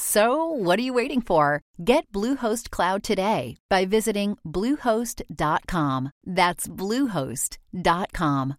[0.00, 1.60] So, what are you waiting for?
[1.82, 6.12] Get Bluehost Cloud today by visiting Bluehost.com.
[6.24, 8.54] That's Bluehost.com.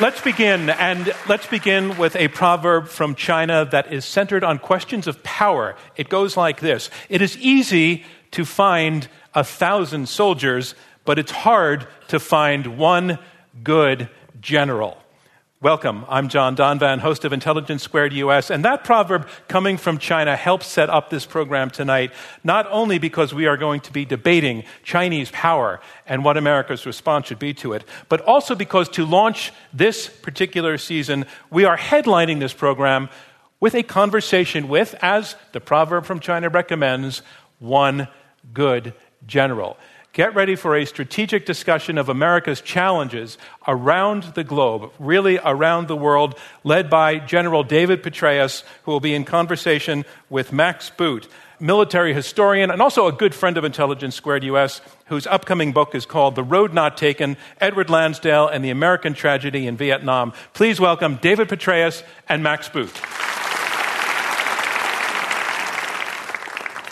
[0.00, 5.08] Let's begin, and let's begin with a proverb from China that is centered on questions
[5.08, 5.74] of power.
[5.96, 11.88] It goes like this It is easy to find a thousand soldiers, but it's hard
[12.08, 13.18] to find one
[13.64, 14.08] good
[14.40, 15.01] general.
[15.62, 16.04] Welcome.
[16.08, 18.50] I'm John Donvan, host of Intelligence Squared US.
[18.50, 22.10] And that proverb coming from China helps set up this program tonight,
[22.42, 27.28] not only because we are going to be debating Chinese power and what America's response
[27.28, 32.40] should be to it, but also because to launch this particular season, we are headlining
[32.40, 33.08] this program
[33.60, 37.22] with a conversation with, as the proverb from China recommends,
[37.60, 38.08] one
[38.52, 38.94] good
[39.28, 39.76] general.
[40.12, 45.96] Get ready for a strategic discussion of America's challenges around the globe, really around the
[45.96, 52.12] world, led by General David Petraeus, who will be in conversation with Max Boot, military
[52.12, 56.34] historian and also a good friend of Intelligence Squared US, whose upcoming book is called
[56.34, 60.34] The Road Not Taken Edward Lansdale and the American Tragedy in Vietnam.
[60.52, 62.92] Please welcome David Petraeus and Max Boot.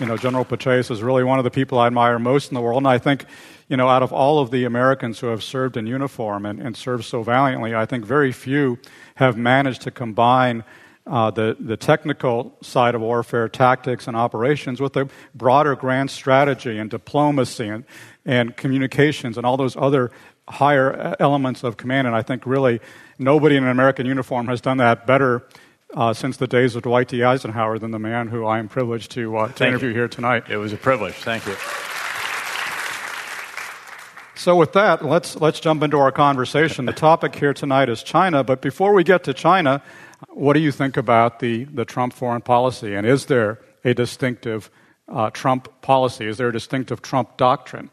[0.01, 2.63] You know, General Petraeus is really one of the people I admire most in the
[2.63, 2.79] world.
[2.79, 3.27] And I think,
[3.69, 6.75] you know, out of all of the Americans who have served in uniform and, and
[6.75, 8.79] served so valiantly, I think very few
[9.17, 10.65] have managed to combine
[11.07, 16.79] uh, the, the technical side of warfare, tactics and operations, with the broader grand strategy
[16.79, 17.85] and diplomacy and,
[18.25, 20.11] and communications and all those other
[20.49, 22.07] higher elements of command.
[22.07, 22.81] And I think really
[23.19, 25.47] nobody in an American uniform has done that better
[25.95, 27.23] uh, since the days of Dwight D.
[27.23, 29.95] Eisenhower than the man who I am privileged to, uh, to interview you.
[29.95, 30.45] here tonight.
[30.49, 31.15] It was a privilege.
[31.15, 31.55] Thank you.
[34.37, 36.87] So, with that, let's, let's jump into our conversation.
[36.87, 39.83] The topic here tonight is China, but before we get to China,
[40.29, 42.95] what do you think about the, the Trump foreign policy?
[42.95, 44.71] And is there a distinctive
[45.09, 46.27] uh, Trump policy?
[46.27, 47.91] Is there a distinctive Trump doctrine?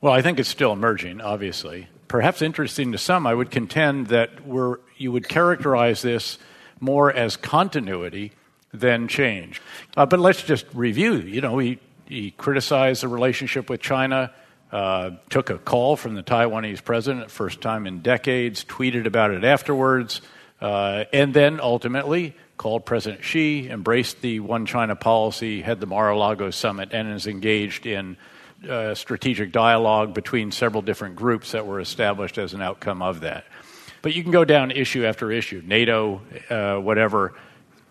[0.00, 1.88] Well, I think it's still emerging, obviously.
[2.08, 6.38] Perhaps interesting to some, I would contend that we're, you would characterize this
[6.80, 8.32] more as continuity
[8.72, 9.62] than change.
[9.96, 11.14] Uh, but let's just review.
[11.14, 14.32] You know, he, he criticized the relationship with China,
[14.70, 19.44] uh, took a call from the Taiwanese president, first time in decades, tweeted about it
[19.44, 20.20] afterwards,
[20.60, 26.10] uh, and then ultimately called President Xi, embraced the One China policy, had the Mar
[26.10, 28.16] a Lago summit, and is engaged in
[28.68, 33.44] uh, strategic dialogue between several different groups that were established as an outcome of that.
[34.02, 36.20] But you can go down issue after issue, NATO,
[36.50, 37.34] uh, whatever,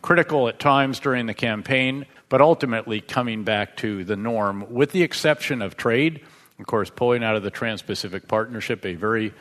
[0.01, 5.03] critical at times during the campaign, but ultimately coming back to the norm, with the
[5.03, 6.22] exception of trade.
[6.59, 9.34] Of course, pulling out of the Trans Pacific Partnership, a very,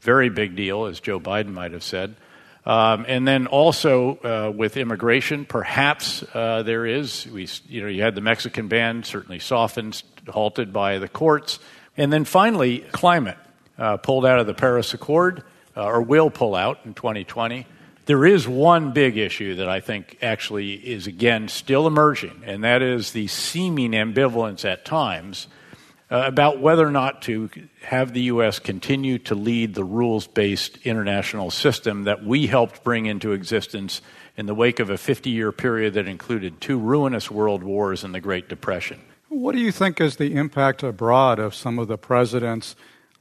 [0.00, 2.16] very big deal, as Joe Biden might have said.
[2.66, 7.26] Um, and then also uh, with immigration, perhaps uh, there is.
[7.26, 11.60] We, you know, you had the Mexican ban, certainly softened, halted by the courts,
[11.96, 13.38] and then finally climate,
[13.78, 15.44] uh, pulled out of the Paris Accord
[15.78, 17.64] uh, or will pull out in 2020.
[18.06, 22.82] There is one big issue that I think actually is, again, still emerging, and that
[22.82, 25.46] is the seeming ambivalence at times
[26.10, 27.50] uh, about whether or not to
[27.82, 28.58] have the U.S.
[28.58, 34.00] continue to lead the rules based international system that we helped bring into existence
[34.36, 38.14] in the wake of a 50 year period that included two ruinous world wars and
[38.14, 39.00] the Great Depression.
[39.28, 42.74] What do you think is the impact abroad of some of the president's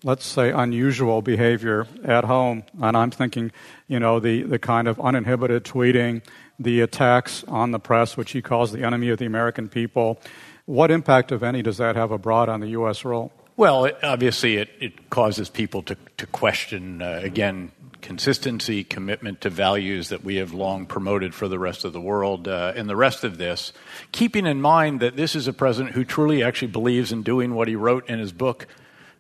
[0.03, 2.63] let's say, unusual behavior at home.
[2.81, 3.51] And I'm thinking,
[3.87, 6.21] you know, the, the kind of uninhibited tweeting,
[6.59, 10.19] the attacks on the press, which he calls the enemy of the American people.
[10.65, 13.05] What impact, if any, does that have abroad on the U.S.
[13.05, 13.31] role?
[13.55, 17.71] Well, it, obviously, it, it causes people to, to question, uh, again,
[18.01, 22.47] consistency, commitment to values that we have long promoted for the rest of the world,
[22.47, 23.73] uh, and the rest of this,
[24.11, 27.67] keeping in mind that this is a president who truly actually believes in doing what
[27.67, 28.67] he wrote in his book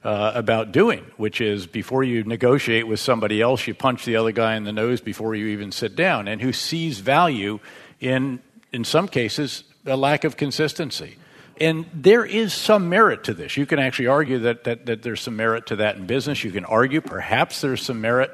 [0.07, 4.31] uh, about doing, which is before you negotiate with somebody else, you punch the other
[4.31, 7.59] guy in the nose before you even sit down, and who sees value
[7.99, 8.39] in,
[8.71, 11.17] in some cases, a lack of consistency.
[11.59, 13.57] And there is some merit to this.
[13.57, 16.41] You can actually argue that, that, that there's some merit to that in business.
[16.41, 18.31] You can argue perhaps there's some merit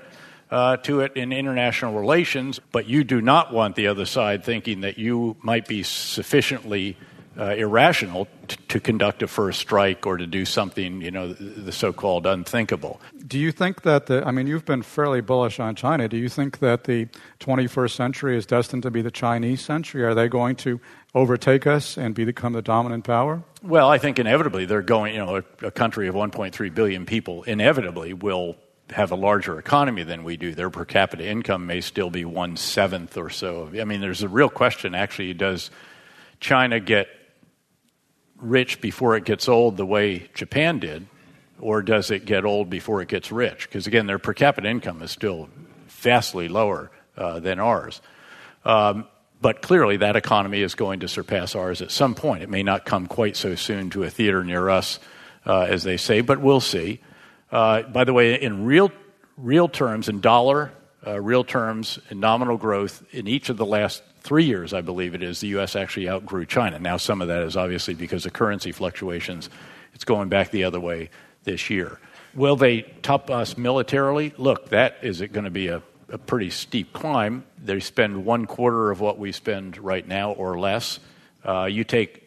[0.51, 4.81] uh, to it in international relations, but you do not want the other side thinking
[4.81, 6.97] that you might be sufficiently
[7.37, 11.61] uh, irrational t- to conduct a first strike or to do something, you know, the,
[11.61, 13.01] the so-called unthinkable.
[13.25, 14.25] Do you think that the?
[14.25, 16.07] I mean, you've been fairly bullish on China.
[16.07, 17.07] Do you think that the
[17.39, 20.03] 21st century is destined to be the Chinese century?
[20.03, 20.79] Are they going to
[21.15, 23.43] overtake us and become the dominant power?
[23.61, 25.13] Well, I think inevitably they're going.
[25.13, 28.57] You know, a, a country of 1.3 billion people inevitably will
[28.89, 30.53] have a larger economy than we do.
[30.53, 33.71] Their per capita income may still be one seventh or so.
[33.79, 34.93] I mean, there's a real question.
[34.93, 35.71] Actually, does
[36.39, 37.07] China get
[38.43, 41.07] rich before it gets old the way Japan did,
[41.59, 43.67] or does it get old before it gets rich?
[43.67, 45.49] Because again, their per capita income is still
[45.87, 48.01] vastly lower uh, than ours.
[48.65, 49.07] Um,
[49.41, 52.43] but clearly, that economy is going to surpass ours at some point.
[52.43, 54.99] It may not come quite so soon to a theater near us,
[55.45, 57.01] uh, as they say, but we'll see.
[57.51, 58.91] Uh, by the way, in real,
[59.37, 60.71] real terms, in dollar,
[61.05, 65.13] uh, real terms, in nominal growth, in each of the last three years, I believe
[65.13, 65.75] it is, the U.S.
[65.75, 66.79] actually outgrew China.
[66.79, 69.49] Now, some of that is obviously because of currency fluctuations.
[69.93, 71.09] It's going back the other way
[71.43, 71.99] this year.
[72.33, 74.33] Will they top us militarily?
[74.37, 77.43] Look, that is going to be a, a pretty steep climb.
[77.63, 80.99] They spend one quarter of what we spend right now or less.
[81.45, 82.23] Uh, you take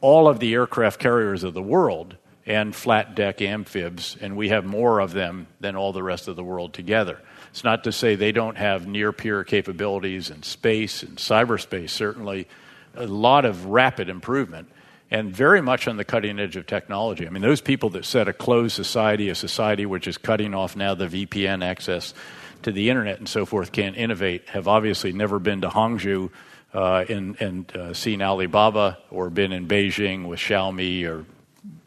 [0.00, 2.16] all of the aircraft carriers of the world
[2.46, 6.36] and flat deck amphibs, and we have more of them than all the rest of
[6.36, 7.18] the world together.
[7.50, 12.48] It's not to say they don't have near peer capabilities in space and cyberspace, certainly
[12.94, 14.68] a lot of rapid improvement
[15.10, 17.26] and very much on the cutting edge of technology.
[17.26, 20.76] I mean, those people that said a closed society, a society which is cutting off
[20.76, 22.14] now the VPN access
[22.62, 26.30] to the internet and so forth, can't innovate, have obviously never been to Hangzhou
[26.72, 31.24] uh, and, and uh, seen Alibaba or been in Beijing with Xiaomi or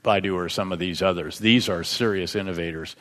[0.03, 1.39] Baidu or some of these others.
[1.39, 2.95] These are serious innovators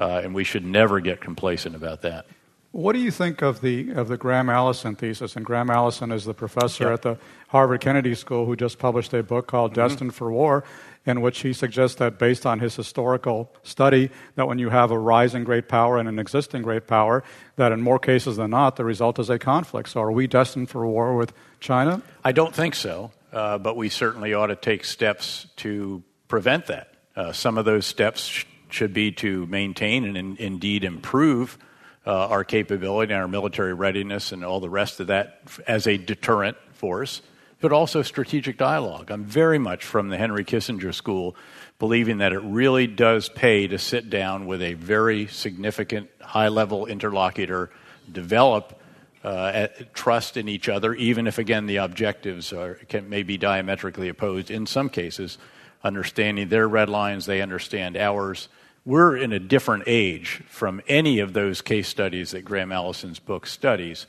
[0.00, 2.26] uh, and we should never get complacent about that.
[2.72, 5.34] What do you think of the of the Graham Allison thesis?
[5.34, 7.18] And Graham Allison is the professor at the
[7.48, 9.88] Harvard Kennedy School who just published a book called mm-hmm.
[9.88, 10.62] Destined for War,
[11.04, 14.98] in which he suggests that based on his historical study, that when you have a
[14.98, 17.24] rising great power and an existing great power,
[17.56, 19.88] that in more cases than not, the result is a conflict.
[19.88, 22.02] So, are we destined for war with China?
[22.24, 26.94] I don't think so, uh, but we certainly ought to take steps to prevent that.
[27.16, 31.58] Uh, some of those steps should be to maintain and in, indeed improve
[32.06, 35.98] uh, our capability and our military readiness and all the rest of that as a
[35.98, 37.20] deterrent force,
[37.60, 39.10] but also strategic dialogue.
[39.10, 41.34] I'm very much from the Henry Kissinger school,
[41.80, 46.86] believing that it really does pay to sit down with a very significant high level
[46.86, 47.70] interlocutor,
[48.10, 48.80] develop
[49.24, 54.08] uh, trust in each other, even if, again, the objectives are, can, may be diametrically
[54.08, 55.36] opposed in some cases,
[55.82, 58.48] understanding their red lines, they understand ours
[58.84, 63.46] we're in a different age from any of those case studies that Graham Allison's book
[63.46, 64.06] studies,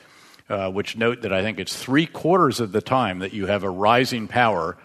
[0.49, 3.63] uh, which note that I think it's three quarters of the time that you have
[3.63, 4.77] a rising power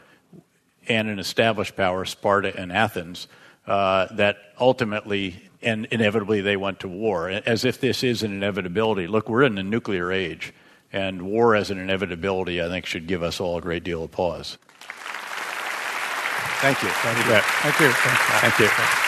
[0.88, 3.29] and an established power, Sparta and Athens,
[3.67, 9.06] uh, that ultimately and inevitably they went to war, as if this is an inevitability.
[9.06, 10.53] Look, we're in a nuclear age,
[10.93, 14.12] and war as an inevitability, I think, should give us all a great deal of
[14.12, 14.59] pause.
[16.60, 16.88] Thank you.
[16.88, 17.25] Thank you.
[17.25, 17.90] Thank you.
[17.90, 18.66] Thank you.
[18.66, 19.06] Thank you.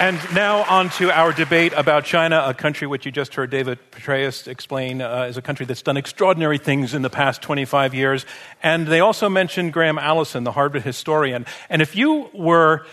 [0.00, 3.78] And now on to our debate about China, a country which you just heard David
[3.90, 8.24] Petraeus explain uh, is a country that's done extraordinary things in the past 25 years.
[8.62, 11.44] And they also mentioned Graham Allison, the Harvard historian.
[11.68, 12.86] And if you were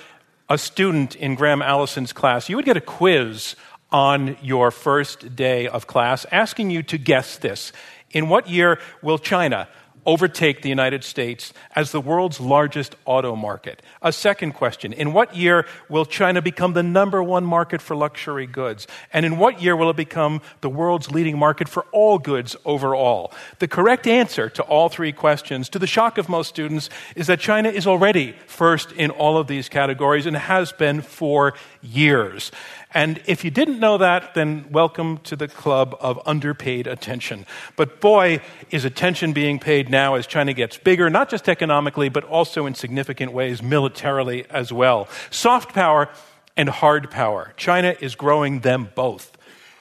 [0.49, 3.55] a student in Graham Allison's class, you would get a quiz
[3.89, 7.71] on your first day of class asking you to guess this.
[8.11, 9.69] In what year will China
[10.07, 13.83] overtake the United States as the world's largest auto market?
[14.01, 18.47] A second question In what year will China become the number one market for luxury
[18.47, 18.87] goods?
[19.13, 23.33] And in what year will it become the world's leading market for all goods overall?
[23.59, 27.39] The correct answer to all three questions, to the shock of most students, is that
[27.39, 32.51] China is already first in all of these categories and has been for years.
[32.93, 37.45] And if you didn't know that, then welcome to the club of underpaid attention.
[37.75, 38.41] But boy,
[38.71, 42.75] is attention being paid now as China gets bigger, not just economically, but also in
[42.75, 45.09] significant ways militarily as well.
[45.29, 46.09] Soft power
[46.55, 47.53] and hard power.
[47.57, 49.37] China is growing them both.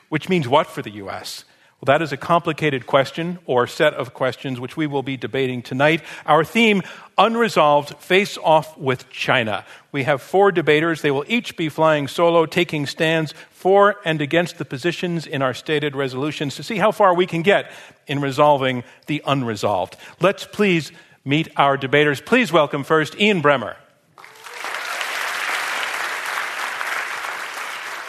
[0.08, 1.44] Which means what for the U.S.?
[1.80, 5.60] Well, that is a complicated question or set of questions which we will be debating
[5.60, 6.02] tonight.
[6.24, 6.82] Our theme,
[7.18, 9.62] Unresolved Face Off with China.
[9.92, 11.02] We have four debaters.
[11.02, 15.52] They will each be flying solo, taking stands for and against the positions in our
[15.52, 17.70] stated resolutions to see how far we can get
[18.06, 19.96] in resolving the unresolved.
[20.18, 20.92] Let's please
[21.26, 22.22] meet our debaters.
[22.22, 23.76] Please welcome first Ian Bremmer.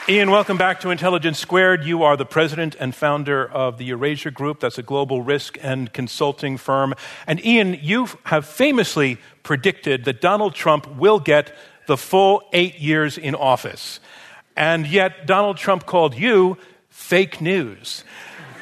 [0.09, 1.83] Ian, welcome back to Intelligence Squared.
[1.83, 4.61] You are the president and founder of the Eurasia Group.
[4.61, 6.93] That's a global risk and consulting firm.
[7.27, 11.53] And Ian, you have famously predicted that Donald Trump will get
[11.87, 13.99] the full eight years in office.
[14.55, 16.57] And yet, Donald Trump called you
[16.89, 18.05] fake news.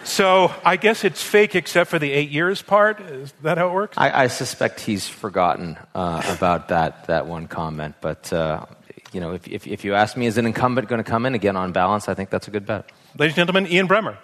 [0.03, 2.99] So I guess it's fake except for the eight years part.
[3.01, 3.97] Is that how it works?
[3.99, 7.93] I, I suspect he's forgotten uh, about that, that one comment.
[8.01, 8.65] But uh,
[9.15, 11.35] you know, if, if, if you ask me, is an incumbent going to come in
[11.35, 12.09] again on balance?
[12.09, 12.91] I think that's a good bet.
[13.17, 14.17] Ladies and gentlemen, Ian Bremmer.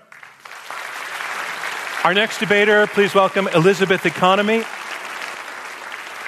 [2.03, 4.63] Our next debater, please welcome Elizabeth Economy.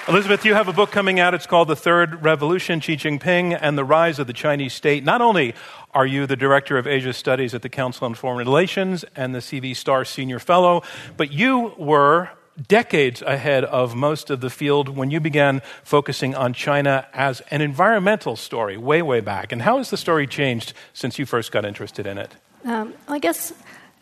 [0.08, 1.34] Elizabeth, you have a book coming out.
[1.34, 5.04] It's called The Third Revolution Xi Jinping and the Rise of the Chinese State.
[5.04, 5.54] Not only
[5.92, 9.40] are you the Director of Asia Studies at the Council on Foreign Relations and the
[9.40, 10.82] CV Starr Senior Fellow,
[11.18, 12.30] but you were
[12.68, 17.60] decades ahead of most of the field when you began focusing on China as an
[17.60, 19.52] environmental story way, way back.
[19.52, 22.34] And how has the story changed since you first got interested in it?
[22.64, 23.52] Um, I guess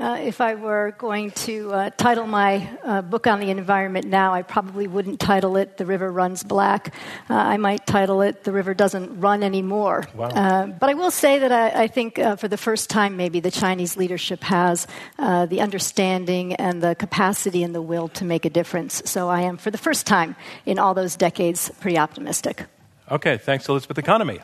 [0.02, 4.34] uh, if I were going to uh, title my uh, book on the environment now,
[4.34, 6.92] I probably wouldn't title it The River Runs Black.
[7.30, 10.04] Uh, I might title it The River Doesn't Run Anymore.
[10.16, 10.26] Wow.
[10.26, 13.38] Uh, but I will say that I, I think uh, for the first time, maybe
[13.38, 18.50] the Chinese leadership has the understanding and the capacity and the will to make a
[18.50, 19.02] difference.
[19.04, 20.34] So I am, for the first time
[20.66, 22.64] in all those decades, pretty optimistic.
[23.08, 24.40] Okay, thanks, Elizabeth Economy.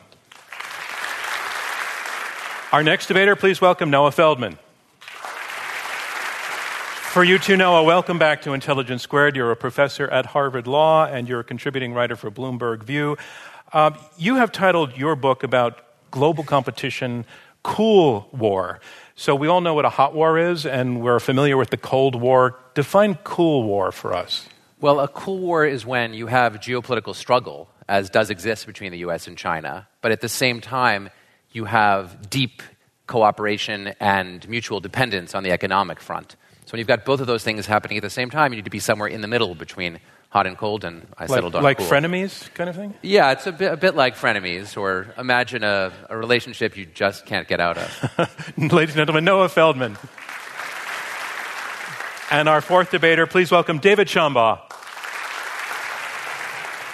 [2.70, 4.58] Our next debater, please welcome Noah Feldman.
[7.08, 9.34] For you too, Noah, welcome back to Intelligence Squared.
[9.34, 13.16] You're a professor at Harvard Law and you're a contributing writer for Bloomberg View.
[13.72, 17.24] Uh, you have titled your book about global competition
[17.62, 18.80] Cool War.
[19.16, 22.14] So we all know what a hot war is and we're familiar with the Cold
[22.14, 22.58] War.
[22.74, 24.46] Define Cool War for us.
[24.78, 28.98] Well, a cool war is when you have geopolitical struggle, as does exist between the
[28.98, 31.08] US and China, but at the same time,
[31.52, 32.62] you have deep
[33.06, 36.36] cooperation and mutual dependence on the economic front.
[36.68, 38.66] So when you've got both of those things happening at the same time, you need
[38.66, 41.62] to be somewhere in the middle between hot and cold, and I like, settled on
[41.62, 41.86] like cool.
[41.86, 42.92] frenemies kind of thing.
[43.00, 47.24] Yeah, it's a bit, a bit like frenemies, or imagine a, a relationship you just
[47.24, 48.54] can't get out of.
[48.58, 49.96] Ladies and gentlemen, Noah Feldman.
[52.30, 54.60] And our fourth debater, please welcome David Shambaugh.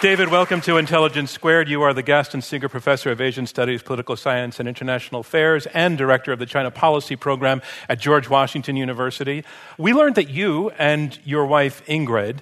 [0.01, 1.69] David, welcome to Intelligence Squared.
[1.69, 5.97] You are the Gaston Sigur Professor of Asian Studies, Political Science, and International Affairs, and
[5.97, 9.45] Director of the China Policy Program at George Washington University.
[9.77, 12.39] We learned that you and your wife, Ingrid,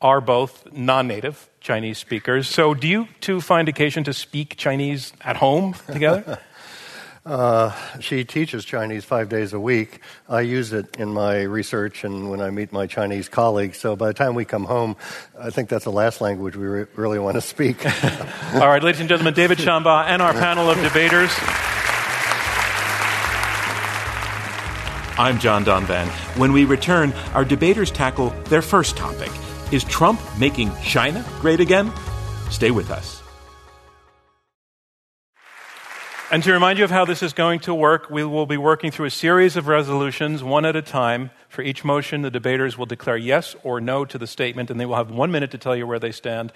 [0.00, 2.48] are both non native Chinese speakers.
[2.48, 6.40] So, do you two find occasion to speak Chinese at home together?
[7.26, 10.00] Uh, she teaches Chinese five days a week.
[10.28, 13.78] I use it in my research and when I meet my Chinese colleagues.
[13.78, 14.96] So by the time we come home,
[15.38, 17.84] I think that's the last language we re- really want to speak.
[18.54, 21.30] All right, ladies and gentlemen, David Shambaugh and our panel of debaters.
[25.16, 26.08] I'm John Donvan.
[26.36, 29.30] When we return, our debaters tackle their first topic
[29.72, 31.90] Is Trump making China great again?
[32.50, 33.23] Stay with us.
[36.30, 38.90] And to remind you of how this is going to work, we will be working
[38.90, 41.30] through a series of resolutions, one at a time.
[41.50, 44.86] For each motion, the debaters will declare yes or no to the statement, and they
[44.86, 46.50] will have one minute to tell you where they stand.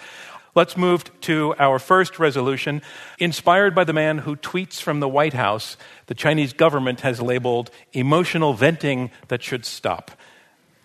[0.55, 2.81] Let's move to our first resolution.
[3.19, 7.71] Inspired by the man who tweets from the White House, the Chinese government has labeled
[7.93, 10.11] emotional venting that should stop.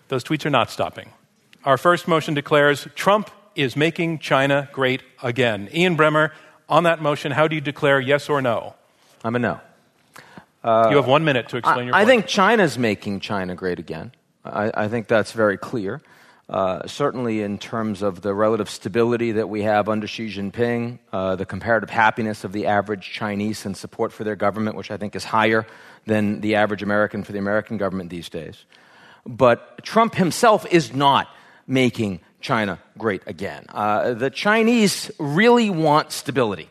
[0.08, 1.10] Those tweets are not stopping.
[1.64, 5.70] Our first motion declares Trump is making China great again.
[5.74, 6.32] Ian Bremmer,
[6.68, 8.74] on that motion, how do you declare yes or no?
[9.22, 9.60] I'm a no.
[10.62, 12.08] Uh, you have one minute to explain I, your I point.
[12.08, 14.12] think China's making China great again.
[14.44, 16.00] I, I think that's very clear.
[16.48, 21.36] Uh, certainly, in terms of the relative stability that we have under Xi Jinping, uh,
[21.36, 25.16] the comparative happiness of the average Chinese and support for their government, which I think
[25.16, 25.66] is higher
[26.04, 28.66] than the average American for the American government these days.
[29.26, 31.28] But Trump himself is not
[31.66, 33.64] making China great again.
[33.70, 36.68] Uh, the Chinese really want stability.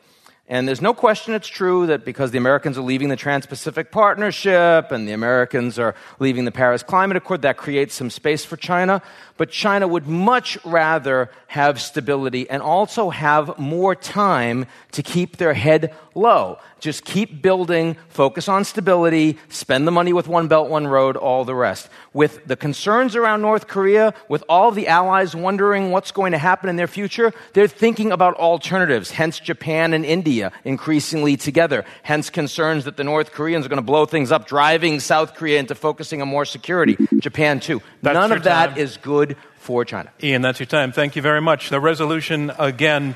[0.53, 3.91] And there's no question it's true that because the Americans are leaving the Trans Pacific
[3.91, 8.55] Partnership and the Americans are leaving the Paris Climate Accord, that creates some space for
[8.55, 9.01] China.
[9.36, 15.55] But China would much rather have stability and also have more time to keep their
[15.55, 16.60] head low.
[16.79, 21.45] Just keep building, focus on stability, spend the money with One Belt, One Road, all
[21.45, 21.89] the rest.
[22.13, 26.69] With the concerns around North Korea, with all the allies wondering what's going to happen
[26.69, 32.85] in their future, they're thinking about alternatives, hence Japan and India increasingly together, hence concerns
[32.85, 36.21] that the North Koreans are going to blow things up, driving South Korea into focusing
[36.21, 36.97] on more security.
[37.19, 37.81] Japan, too.
[38.01, 38.77] That's None of that time.
[38.77, 40.12] is good for China.
[40.21, 40.91] Ian, that's your time.
[40.91, 41.69] Thank you very much.
[41.69, 43.15] The resolution again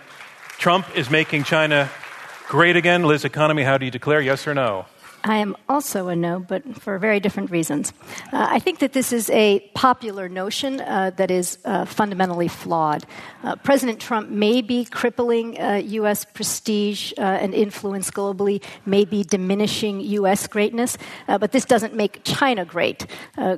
[0.58, 1.90] Trump is making China
[2.48, 3.04] great again.
[3.04, 4.22] Liz Economy, how do you declare?
[4.22, 4.86] Yes or no?
[5.28, 7.94] I am also a no, but for very different reasons.
[8.32, 13.06] Uh, I think that this is a popular notion uh, that is uh, fundamentally flawed.
[13.44, 16.26] Uh, President Trump may be crippling U.S.
[16.26, 20.48] uh, prestige uh, and influence globally, may be diminishing U.S.
[20.48, 23.06] greatness, but this doesn't make China great.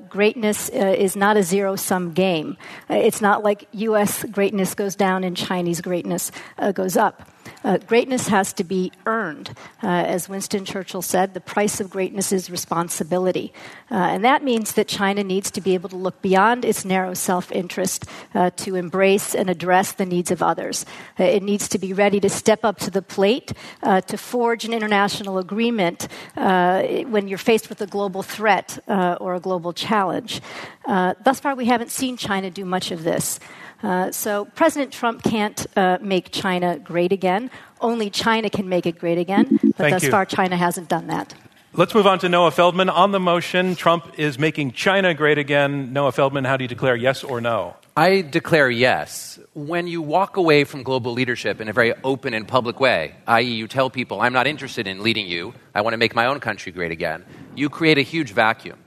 [0.09, 2.57] greatness is not a zero sum game.
[2.89, 4.23] it's not like U.S.
[4.25, 6.31] greatness goes down and Chinese greatness
[6.73, 7.29] goes up.
[7.63, 9.49] Uh, greatness has to be earned.
[9.83, 13.53] Uh, as Winston Churchill said, the price of greatness is responsibility.
[13.91, 17.13] Uh, and that means that China needs to be able to look beyond its narrow
[17.13, 20.85] self interest uh, to embrace and address the needs of others.
[21.19, 23.51] Uh, it needs to be ready to step up to the plate
[23.83, 29.39] uh, to forge an international agreement when you're faced with a global threat or a
[29.39, 30.41] global challenge.
[30.85, 33.39] thus far, we haven't seen China do much of this.
[33.81, 37.49] Uh, so President Trump can't uh, make China great again.
[37.81, 39.59] Only China can make it great again.
[39.61, 40.11] But Thank thus you.
[40.11, 41.33] far, China hasn't done that.
[41.73, 42.89] Let's move on to Noah Feldman.
[42.89, 45.93] On the motion, Trump is making China great again.
[45.93, 47.75] Noah Feldman, how do you declare yes or no?
[47.95, 49.39] I declare yes.
[49.53, 53.43] When you walk away from global leadership in a very open and public way, i.e.,
[53.43, 56.39] you tell people, I'm not interested in leading you, I want to make my own
[56.39, 57.23] country great again,
[57.55, 58.79] you create a huge vacuum.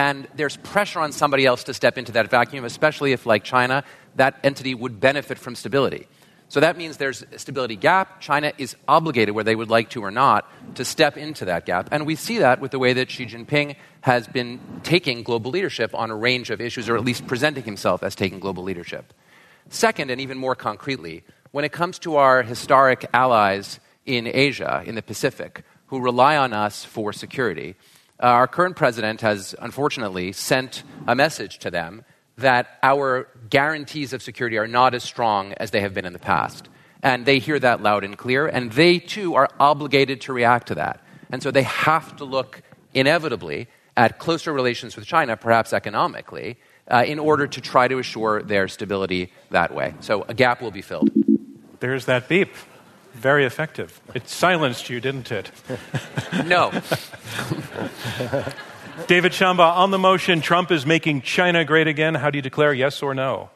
[0.00, 3.84] And there's pressure on somebody else to step into that vacuum, especially if, like China,
[4.16, 6.08] that entity would benefit from stability.
[6.48, 8.18] So that means there's a stability gap.
[8.18, 11.90] China is obligated, whether they would like to or not, to step into that gap.
[11.92, 15.94] And we see that with the way that Xi Jinping has been taking global leadership
[15.94, 19.12] on a range of issues, or at least presenting himself as taking global leadership.
[19.68, 24.94] Second, and even more concretely, when it comes to our historic allies in Asia, in
[24.94, 27.76] the Pacific, who rely on us for security,
[28.22, 32.04] uh, our current president has unfortunately sent a message to them
[32.36, 36.18] that our guarantees of security are not as strong as they have been in the
[36.18, 36.68] past.
[37.02, 40.74] And they hear that loud and clear, and they too are obligated to react to
[40.74, 41.02] that.
[41.30, 46.58] And so they have to look inevitably at closer relations with China, perhaps economically,
[46.90, 49.94] uh, in order to try to assure their stability that way.
[50.00, 51.10] So a gap will be filled.
[51.80, 52.50] There's that beep.
[53.14, 54.00] Very effective.
[54.14, 55.50] It silenced you, didn't it?
[56.46, 56.70] no.
[59.06, 62.14] David Shambaugh, on the motion, Trump is making China great again.
[62.14, 63.50] How do you declare yes or no?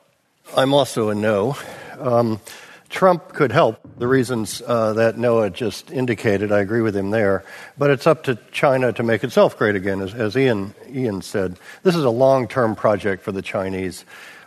[0.56, 1.56] I'm also a no.
[1.98, 2.40] Um,
[2.88, 6.52] Trump could help the reasons uh, that Noah just indicated.
[6.52, 7.44] I agree with him there.
[7.76, 11.58] But it's up to China to make itself great again, as, as Ian, Ian said.
[11.82, 14.04] This is a long term project for the Chinese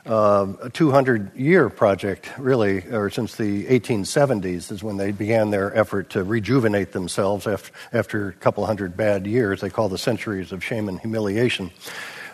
[0.07, 5.75] uh, a 200 year project, really, or since the 1870s is when they began their
[5.75, 7.47] effort to rejuvenate themselves
[7.91, 9.61] after a couple hundred bad years.
[9.61, 11.71] They call the centuries of shame and humiliation.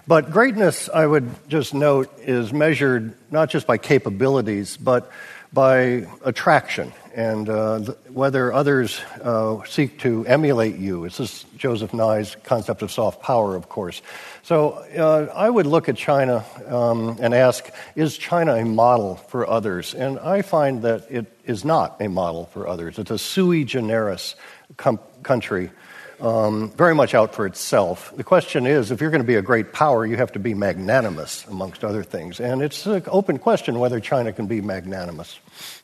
[0.05, 5.09] But greatness, I would just note, is measured not just by capabilities, but
[5.53, 11.03] by attraction and uh, th- whether others uh, seek to emulate you.
[11.03, 14.01] This is Joseph Nye's concept of soft power, of course.
[14.41, 19.47] So uh, I would look at China um, and ask, is China a model for
[19.47, 19.93] others?
[19.93, 22.97] And I find that it is not a model for others.
[22.97, 24.35] It's a sui generis
[24.77, 25.69] com- country.
[26.23, 28.15] Um, very much out for itself.
[28.15, 30.53] The question is if you're going to be a great power, you have to be
[30.53, 32.39] magnanimous, amongst other things.
[32.39, 35.37] And it's an open question whether China can be magnanimous.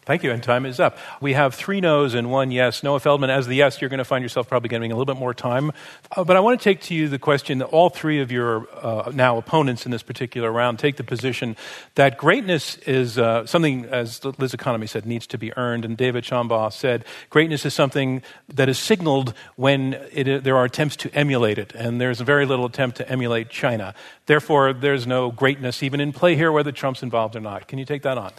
[0.10, 0.98] Thank you, and time is up.
[1.22, 2.82] We have three no's and one yes.
[2.82, 5.20] Noah Feldman, as the yes, you're going to find yourself probably getting a little bit
[5.20, 5.72] more time.
[6.12, 8.68] Uh, but I want to take to you the question that all three of your
[8.84, 11.56] uh, now opponents in this particular round take the position
[11.94, 15.86] that greatness is uh, something, as Liz Economy said, needs to be earned.
[15.86, 20.96] And David Shambaugh said greatness is something that is signaled when it, there are attempts
[20.96, 21.72] to emulate it.
[21.76, 23.94] And there's very little attempt to emulate China.
[24.26, 27.68] Therefore, there's no greatness even in play here, whether Trump's involved or not.
[27.68, 28.32] Can you take that on?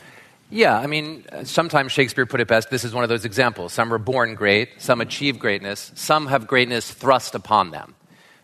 [0.53, 2.71] Yeah, I mean, sometimes Shakespeare put it best.
[2.71, 3.73] This is one of those examples.
[3.73, 7.95] Some are born great, some achieve greatness, some have greatness thrust upon them.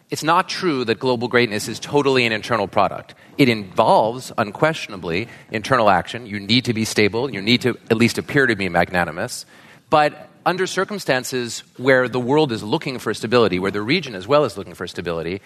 [0.09, 3.16] It's not true that global greatness is totally an internal product.
[3.38, 6.27] It involves, unquestionably, internal action.
[6.27, 9.45] You need to be stable, you need to at least appear to be magnanimous.
[9.90, 14.45] But under circumstances where the world is looking for stability, where the region as well
[14.45, 15.42] is looking for stability,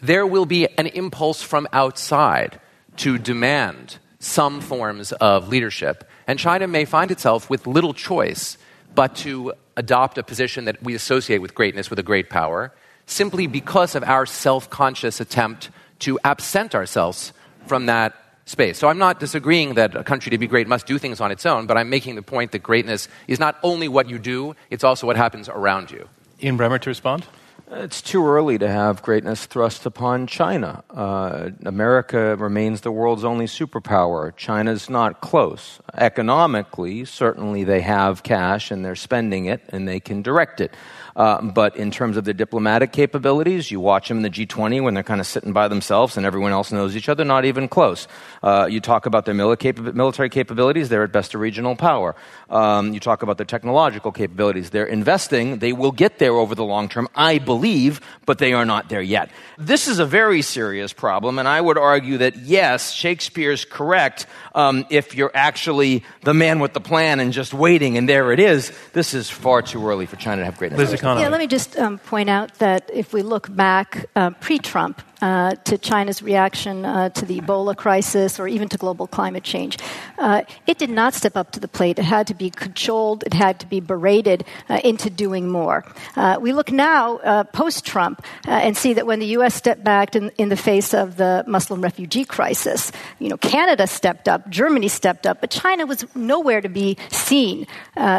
[0.00, 2.60] there will be an impulse from outside
[2.98, 6.08] to demand some forms of leadership.
[6.26, 8.56] And China may find itself with little choice
[8.94, 12.72] but to adopt a position that we associate with greatness, with a great power,
[13.06, 17.32] simply because of our self conscious attempt to absent ourselves
[17.66, 18.14] from that
[18.46, 18.78] space.
[18.78, 21.44] So I'm not disagreeing that a country to be great must do things on its
[21.44, 24.84] own, but I'm making the point that greatness is not only what you do, it's
[24.84, 26.08] also what happens around you.
[26.42, 27.26] Ian Bremmer to respond.
[27.70, 30.84] It's too early to have greatness thrust upon China.
[30.90, 34.36] Uh, America remains the world's only superpower.
[34.36, 35.80] China's not close.
[35.94, 40.74] Economically, certainly they have cash and they're spending it and they can direct it.
[41.16, 44.94] Uh, but in terms of their diplomatic capabilities, you watch them in the G20 when
[44.94, 48.08] they're kind of sitting by themselves and everyone else knows each other, not even close.
[48.42, 52.14] Uh, you talk about their military capabilities, they're at best a regional power.
[52.50, 56.64] Um, you talk about their technological capabilities, they're investing, they will get there over the
[56.64, 59.30] long term, I believe, but they are not there yet.
[59.58, 64.84] This is a very serious problem, and I would argue that yes, Shakespeare's correct um,
[64.90, 68.72] if you're actually the man with the plan and just waiting, and there it is.
[68.92, 71.22] This is far too early for China to have greatness economy.
[71.22, 75.02] Yeah, let me just um, point out that if we look back uh, pre Trump,
[75.24, 79.78] uh, to China's reaction uh, to the Ebola crisis or even to global climate change.
[80.18, 81.98] Uh, it did not step up to the plate.
[81.98, 85.82] It had to be cajoled, it had to be berated uh, into doing more.
[86.14, 89.54] Uh, we look now, post Trump, and see that when the U.S.
[89.54, 94.28] stepped back in, in, the face of the Muslim refugee crisis, you know, Canada stepped
[94.28, 97.66] up, Germany stepped up, but China was nowhere to be seen.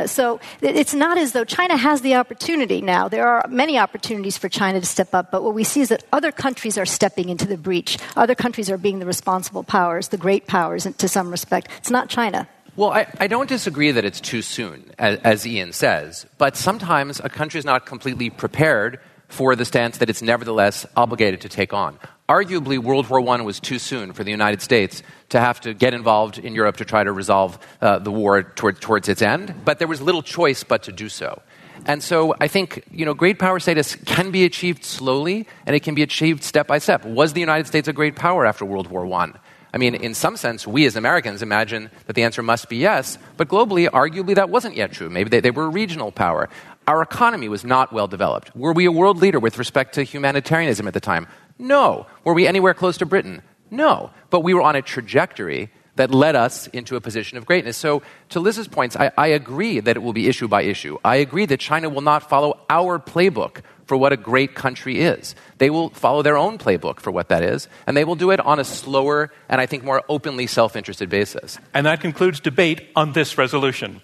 [0.07, 3.07] so it's not as though China has the opportunity now.
[3.07, 6.03] There are many opportunities for China to step up, but what we see is that
[6.11, 7.97] other countries are stepping into the breach.
[8.15, 11.69] Other countries are being the responsible powers, the great powers, to some respect.
[11.77, 12.47] It's not China.
[12.75, 17.21] Well, I, I, don't disagree that it's too soon, as, as Ian says, but sometimes
[17.23, 21.71] a country is not completely prepared for the stance that it's nevertheless obligated to take
[21.71, 21.97] on.
[22.27, 25.93] Arguably, World War I was too soon for the United States to have to get
[25.93, 29.79] involved in Europe to try to resolve uh, the war toward, towards its end, but
[29.79, 31.41] there was little choice but to do so.
[31.85, 35.81] And so I think, you know, great power status can be achieved slowly and it
[35.81, 37.05] can be achieved step by step.
[37.05, 39.33] Was the United States a great power after World War I?
[39.71, 43.17] I mean, in some sense, we as Americans imagine that the answer must be yes,
[43.35, 45.09] but globally, arguably, that wasn't yet true.
[45.09, 46.49] Maybe they, they were a regional power.
[46.87, 48.55] Our economy was not well developed.
[48.55, 51.27] Were we a world leader with respect to humanitarianism at the time?
[51.59, 52.07] No.
[52.23, 53.41] Were we anywhere close to Britain?
[53.69, 54.11] No.
[54.29, 57.77] But we were on a trajectory that led us into a position of greatness.
[57.77, 60.97] So, to Liz's points, I, I, agree that it will be issue by issue.
[61.03, 65.35] I agree that China will not follow our playbook for what a great country is.
[65.57, 68.39] They will follow their own playbook for what that is, and they will do it
[68.39, 71.59] on a slower and I think more openly self interested basis.
[71.73, 74.01] And that concludes debate on this resolution.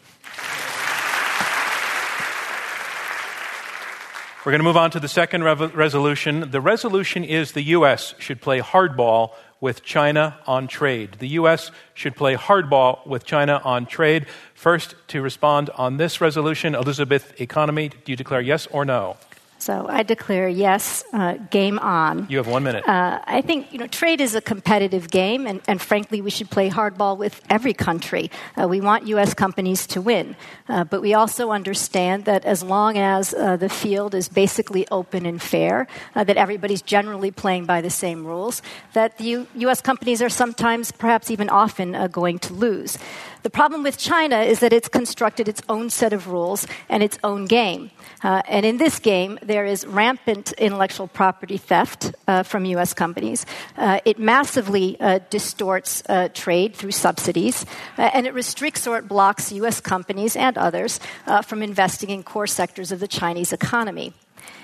[4.43, 6.49] We're going to move on to the second rev- resolution.
[6.49, 8.15] The resolution is the U.S.
[8.17, 11.15] should play hardball with China on trade.
[11.19, 11.71] The U.S.
[11.93, 14.25] should play hardball with China on trade.
[14.53, 19.15] First, to respond on this resolution, Elizabeth Economy, do you declare yes or no?
[19.61, 22.25] So I declare yes, uh, game on.
[22.29, 22.83] You have one minute.
[22.87, 26.49] Uh, I think you know trade is a competitive game, and, and frankly, we should
[26.49, 28.31] play hardball with every country.
[28.57, 29.35] Uh, we want U.S.
[29.35, 30.35] companies to win,
[30.67, 35.27] uh, but we also understand that as long as uh, the field is basically open
[35.27, 39.79] and fair, uh, that everybody's generally playing by the same rules, that the U- U.S.
[39.79, 42.97] companies are sometimes, perhaps even often, going to lose.
[43.43, 47.19] The problem with China is that it's constructed its own set of rules and its
[47.23, 47.91] own game.
[48.23, 52.93] Uh, and in this game, there is rampant intellectual property theft uh, from U.S.
[52.93, 53.45] companies.
[53.77, 57.65] Uh, it massively uh, distorts uh, trade through subsidies,
[57.97, 59.81] uh, and it restricts or it blocks U.S.
[59.81, 60.99] companies and others
[61.45, 64.13] from investing in core sectors of the Chinese economy.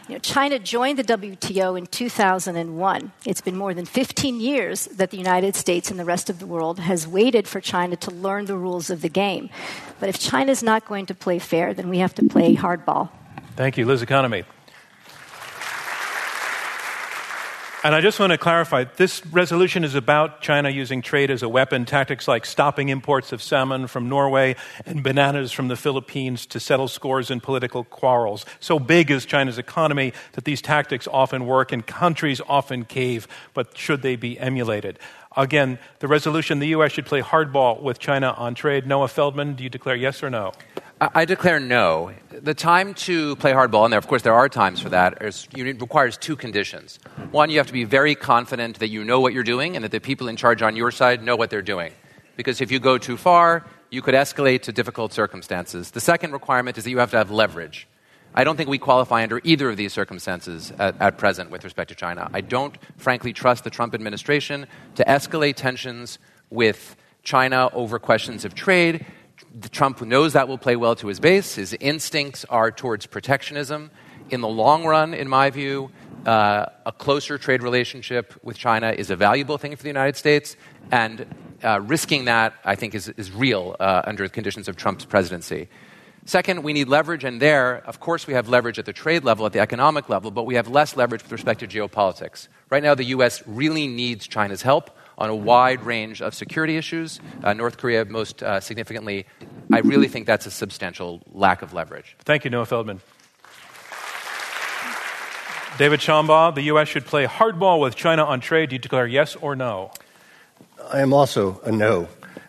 [0.07, 3.11] You know, China joined the WTO in 2001.
[3.25, 6.45] It's been more than 15 years that the United States and the rest of the
[6.45, 9.49] world has waited for China to learn the rules of the game.
[9.99, 13.09] But if China is not going to play fair, then we have to play hardball.
[13.57, 13.87] Thank you.
[13.87, 14.43] Liz Economy.
[17.83, 21.49] And I just want to clarify this resolution is about China using trade as a
[21.49, 26.59] weapon, tactics like stopping imports of salmon from Norway and bananas from the Philippines to
[26.59, 28.45] settle scores in political quarrels.
[28.59, 33.75] So big is China's economy that these tactics often work and countries often cave, but
[33.75, 34.99] should they be emulated?
[35.35, 36.91] Again, the resolution the U.S.
[36.91, 38.85] should play hardball with China on trade.
[38.85, 40.51] Noah Feldman, do you declare yes or no?
[40.99, 42.11] I declare no.
[42.31, 45.47] The time to play hardball, and there, of course there are times for that, is,
[45.55, 46.97] it requires two conditions.
[47.29, 49.91] One, you have to be very confident that you know what you're doing and that
[49.91, 51.93] the people in charge on your side know what they're doing.
[52.35, 55.91] Because if you go too far, you could escalate to difficult circumstances.
[55.91, 57.87] The second requirement is that you have to have leverage.
[58.33, 61.89] I don't think we qualify under either of these circumstances at, at, present with respect
[61.89, 62.27] to China.
[62.33, 66.17] I don't, frankly, trust the Trump administration to escalate tensions
[66.49, 69.05] with China over questions of trade.
[69.71, 71.55] Trump knows that will play well to his base.
[71.55, 73.91] His instincts are towards protectionism.
[74.29, 75.89] In the long run, in my view,
[76.25, 80.57] uh, a closer trade relationship with China is a valuable thing for the United States,
[80.91, 81.25] and
[81.63, 85.69] uh, risking that, I think, is, is real uh, under the conditions of Trump's presidency.
[86.25, 89.45] Second, we need leverage, and there, of course, we have leverage at the trade level,
[89.45, 92.49] at the economic level, but we have less leverage with respect to geopolitics.
[92.69, 93.41] Right now, the U.S.
[93.45, 97.19] really needs China's help on a wide range of security issues.
[97.43, 99.25] Uh, North Korea, most uh, significantly,
[99.71, 102.15] I really think that's a substantial lack of leverage.
[102.19, 103.01] Thank you, Noah Feldman.
[105.77, 106.87] David Shambaugh, the U.S.
[106.87, 108.69] should play hardball with China on trade.
[108.69, 109.91] Do you declare yes or no?
[110.91, 112.07] I am also a no.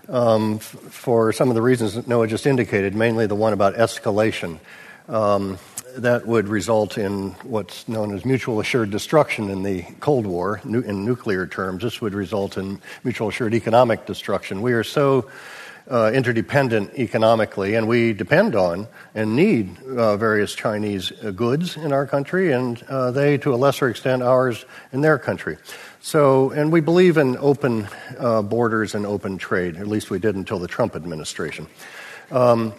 [0.09, 3.75] Um, f- for some of the reasons that Noah just indicated, mainly the one about
[3.75, 4.59] escalation.
[5.09, 5.59] Um,
[6.03, 10.61] that would result in what's known as mutual assured destruction in the Cold War.
[10.65, 14.63] Nu- in nuclear terms, this would result in mutual assured economic destruction.
[14.63, 15.29] We are so
[15.91, 21.93] uh, interdependent economically, and we depend on and need uh, various Chinese uh, goods in
[21.93, 25.57] our country, and uh, they, to a lesser extent, ours in their country.
[26.01, 29.77] So, and we believe in open uh, borders and open trade.
[29.77, 31.67] At least we did until the Trump administration.
[32.31, 32.75] Um,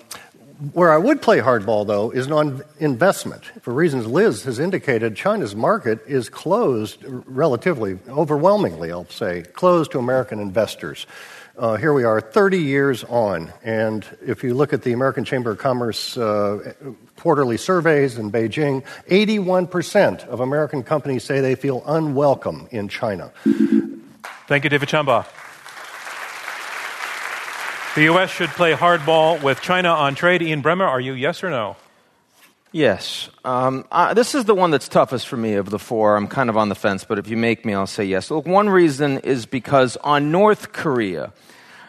[0.73, 3.45] where I would play hardball, though, is on investment.
[3.61, 9.99] For reasons Liz has indicated, China's market is closed relatively, overwhelmingly, I'll say, closed to
[9.99, 11.07] American investors.
[11.57, 15.51] Uh, here we are 30 years on, and if you look at the American Chamber
[15.51, 16.73] of Commerce uh,
[17.17, 23.31] quarterly surveys in Beijing, 81% of American companies say they feel unwelcome in China.
[24.47, 25.25] Thank you, David Shambaugh.
[27.95, 28.29] The U.S.
[28.29, 30.43] should play hardball with China on trade.
[30.43, 31.75] Ian Bremmer, are you yes or no?
[32.71, 33.29] Yes.
[33.43, 36.15] Um, this is the one that's toughest for me of the four.
[36.15, 38.29] I'm kind of on the fence, but if you make me, I'll say yes.
[38.29, 41.33] Look, one reason is because on North Korea,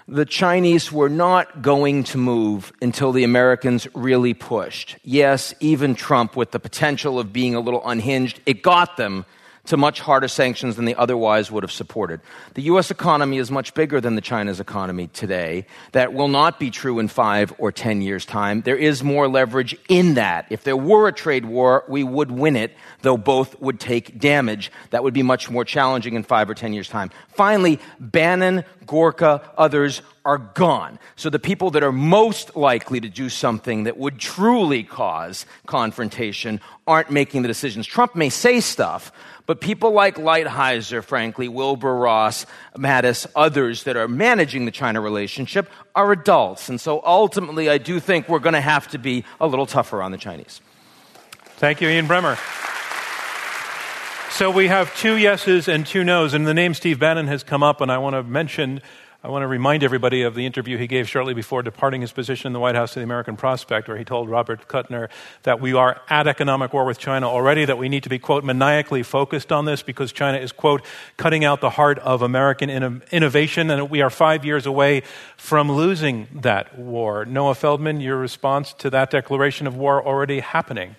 [0.08, 4.96] the Chinese were not going to move until the Americans really pushed.
[5.04, 9.26] Yes, even Trump, with the potential of being a little unhinged, it got them
[9.70, 12.20] to much harder sanctions than they otherwise would have supported.
[12.54, 12.90] The U.S.
[12.90, 15.64] economy is much bigger than the China's economy today.
[15.92, 18.62] That will not be true in five or ten years' time.
[18.62, 20.46] There is more leverage in that.
[20.50, 24.72] If there were a trade war, we would win it, though both would take damage.
[24.90, 27.10] That would be much more challenging in five or ten years' time.
[27.28, 30.98] Finally, Bannon, Gorka, others are gone.
[31.16, 36.60] So the people that are most likely to do something that would truly cause confrontation
[36.86, 37.86] aren't making the decisions.
[37.86, 39.12] Trump may say stuff,
[39.50, 45.68] but people like Lighthizer, frankly, Wilbur Ross, Mattis, others that are managing the China relationship
[45.92, 46.68] are adults.
[46.68, 50.04] And so ultimately, I do think we're going to have to be a little tougher
[50.04, 50.60] on the Chinese.
[51.56, 52.38] Thank you, Ian Bremmer.
[54.30, 57.64] So we have two yeses and two nos, and the name Steve Bannon has come
[57.64, 58.80] up, and I want to mention
[59.22, 62.46] I want to remind everybody of the interview he gave shortly before departing his position
[62.46, 65.10] in the White House to the American Prospect, where he told Robert Kuttner
[65.42, 68.44] that we are at economic war with China already, that we need to be, quote,
[68.44, 70.82] maniacally focused on this because China is, quote,
[71.18, 75.02] cutting out the heart of American innovation, and we are five years away
[75.36, 77.26] from losing that war.
[77.26, 80.96] Noah Feldman, your response to that declaration of war already happening?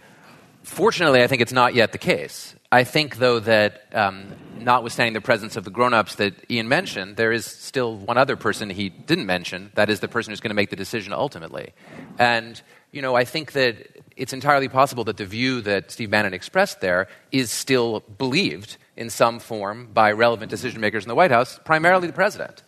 [0.62, 2.54] Fortunately, I think it's not yet the case.
[2.72, 7.18] I think, though, that um, notwithstanding the presence of the grown ups that Ian mentioned,
[7.18, 9.72] there is still one other person he didn't mention.
[9.76, 11.74] That is the person who's going to make the decision ultimately.
[12.18, 13.76] And, you know, I think that
[14.16, 19.10] it's entirely possible that the view that Steve Bannon expressed there is still believed in
[19.10, 22.64] some form by relevant decision makers in the White House, primarily the president.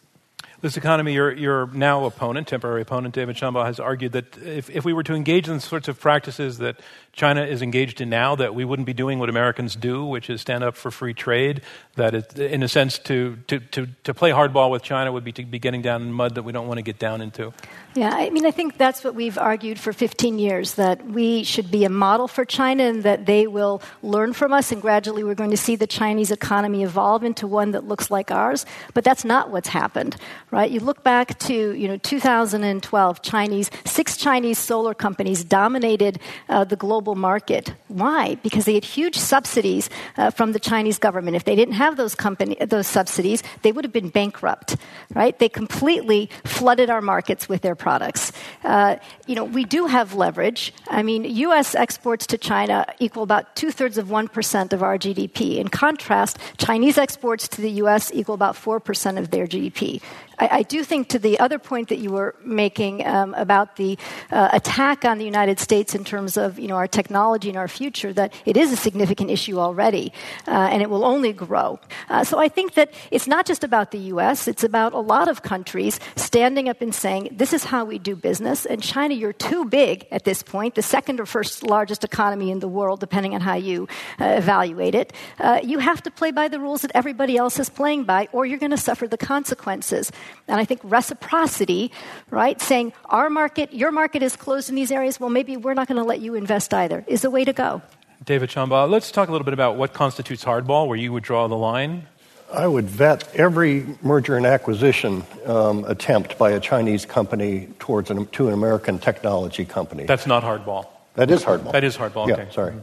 [0.63, 4.85] Liz Economy, your, your now opponent, temporary opponent, David Shambaugh, has argued that if, if
[4.85, 6.79] we were to engage in the sorts of practices that
[7.13, 10.41] China is engaged in now, that we wouldn't be doing what Americans do, which is
[10.41, 11.61] stand up for free trade,
[11.95, 15.31] that it, in a sense to, to, to, to play hardball with China would be
[15.31, 17.53] to be getting down in mud that we don't want to get down into.
[17.93, 21.69] Yeah, I mean, I think that's what we've argued for 15 years that we should
[21.69, 25.35] be a model for China and that they will learn from us, and gradually we're
[25.35, 28.65] going to see the Chinese economy evolve into one that looks like ours.
[28.95, 30.15] But that's not what's happened,
[30.49, 30.71] right?
[30.71, 36.75] You look back to you know 2012, Chinese six Chinese solar companies dominated uh, the
[36.75, 37.73] global market.
[37.89, 38.35] Why?
[38.35, 41.35] Because they had huge subsidies uh, from the Chinese government.
[41.35, 44.77] If they didn't have those company those subsidies, they would have been bankrupt,
[45.13, 45.37] right?
[45.37, 48.31] They completely flooded our markets with their products.
[48.63, 48.95] Uh,
[49.27, 50.73] you know, we do have leverage.
[50.87, 51.75] I mean, U.S.
[51.75, 55.57] exports to China equal about two thirds of 1% of our GDP.
[55.57, 58.11] In contrast, Chinese exports to the U.S.
[58.13, 60.01] equal about 4% of their GDP.
[60.37, 63.97] I, I, do think to the other point that you were making um, about the
[64.31, 67.67] uh, attack on the United States in terms of you know our technology and our
[67.67, 70.13] future, that it is a significant issue already,
[70.47, 71.79] uh, and it will only grow.
[72.09, 74.47] Uh, so I think that it's not just about the U.S.
[74.47, 78.15] It's about a lot of countries standing up and saying this is how we do
[78.15, 78.65] business.
[78.65, 82.59] And China, you're too big at this point, the second or first largest economy in
[82.59, 83.87] the world, depending on how you
[84.19, 85.13] uh, evaluate it.
[85.39, 88.45] Uh, you have to play by the rules that everybody else is playing by, or
[88.45, 90.11] you're going to suffer the consequences.
[90.47, 91.91] And I think reciprocity,
[92.29, 95.87] right, saying our market, your market is closed in these areas, well, maybe we're not
[95.87, 97.81] going to let you invest either, is the way to go.
[98.25, 101.47] David Shambaugh, let's talk a little bit about what constitutes hardball, where you would draw
[101.47, 102.07] the line.
[102.53, 108.27] I would vet every merger and acquisition um, attempt by a Chinese company towards an,
[108.27, 110.03] to an American technology company.
[110.03, 110.87] That's not hardball.
[111.15, 111.71] That is hardball.
[111.71, 112.27] That is hardball.
[112.27, 112.47] Yeah, okay.
[112.51, 112.73] sorry.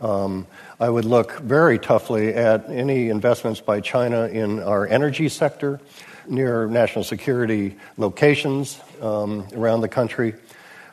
[0.00, 0.46] Um,
[0.78, 5.80] I would look very toughly at any investments by China in our energy sector,
[6.28, 10.34] near national security locations um, around the country.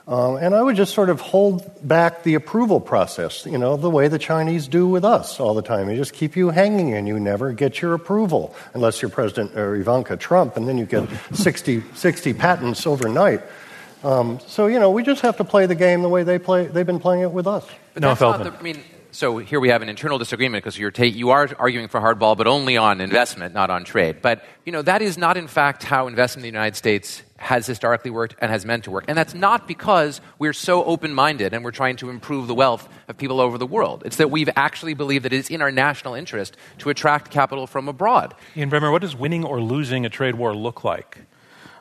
[0.06, 3.90] Um, and I would just sort of hold back the approval process, you know, the
[3.90, 5.88] way the Chinese do with us all the time.
[5.88, 9.76] They just keep you hanging and you never get your approval unless you're President or
[9.76, 13.42] Ivanka Trump, and then you get 60, 60 patents overnight.
[14.04, 16.66] Um, so, you know, we just have to play the game the way they play,
[16.66, 17.66] they've been playing it with us.
[17.94, 18.52] But no, Feldman.
[18.52, 21.50] The, I mean, so here we have an internal disagreement because you're ta- you are
[21.60, 24.22] arguing for hardball, but only on investment, not on trade.
[24.22, 27.68] But you know that is not, in fact, how investment in the United States has
[27.68, 29.06] historically worked and has meant to work.
[29.08, 33.18] And that's not because we're so open-minded and we're trying to improve the wealth of
[33.18, 34.04] people over the world.
[34.06, 37.90] It's that we've actually believed that it's in our national interest to attract capital from
[37.90, 38.34] abroad.
[38.56, 41.20] Ian Bremmer, what does winning or losing a trade war look like?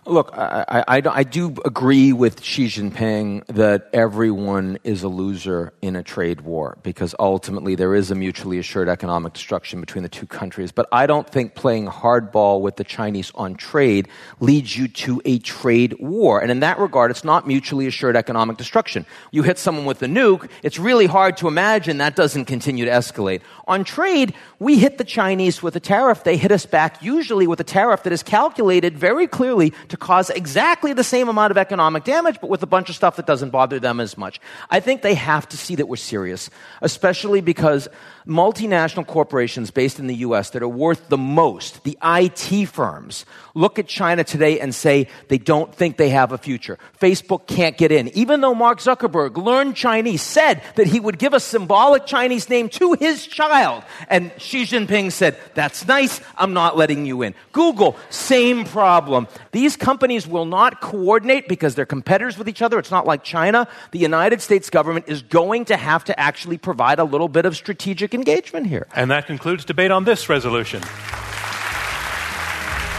[0.04, 5.94] Look, I, I, I, do agree with Xi Jinping that everyone is a loser in
[5.94, 10.26] a trade war because ultimately there is a mutually assured economic destruction between the two
[10.26, 10.72] countries.
[10.72, 14.08] But I don't think playing hardball with the Chinese on trade
[14.40, 16.40] leads you to a trade war.
[16.42, 19.06] And in that regard, it's not mutually assured economic destruction.
[19.30, 22.90] You hit someone with a nuke, it's really hard to imagine that doesn't continue to
[22.90, 23.40] escalate.
[23.68, 26.24] On trade, we hit the Chinese with a tariff.
[26.24, 30.30] They hit us back usually with a tariff that is calculated very clearly to cause
[30.30, 33.50] exactly the same amount of economic damage, but with a bunch of stuff that doesn't
[33.50, 34.40] bother them as much.
[34.70, 36.48] I think they have to see that we're serious,
[36.80, 37.88] especially because
[38.26, 43.78] multinational corporations based in the US that are worth the most, the IT firms, look
[43.78, 46.78] at China today and say they don't think they have a future.
[47.00, 48.08] Facebook can't get in.
[48.08, 52.68] Even though Mark Zuckerberg learned Chinese, said that he would give a symbolic Chinese name
[52.70, 53.82] to his child.
[54.08, 57.34] And Xi Jinping said, that's nice, I'm not letting you in.
[57.52, 59.28] Google, same problem.
[59.52, 62.78] These companies will not coordinate because they're competitors with each other.
[62.78, 63.68] It's not like China.
[63.90, 67.56] The United States government is going to have to actually provide a little bit of
[67.56, 68.86] strategic engagement here.
[68.94, 70.82] And that concludes debate on this resolution.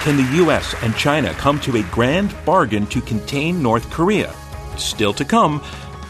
[0.04, 0.76] Can the U.S.
[0.84, 4.34] and China come to a grand bargain to contain North Korea?
[4.78, 5.63] Still to come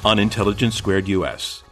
[0.04, 1.64] on Intelligence Squared US.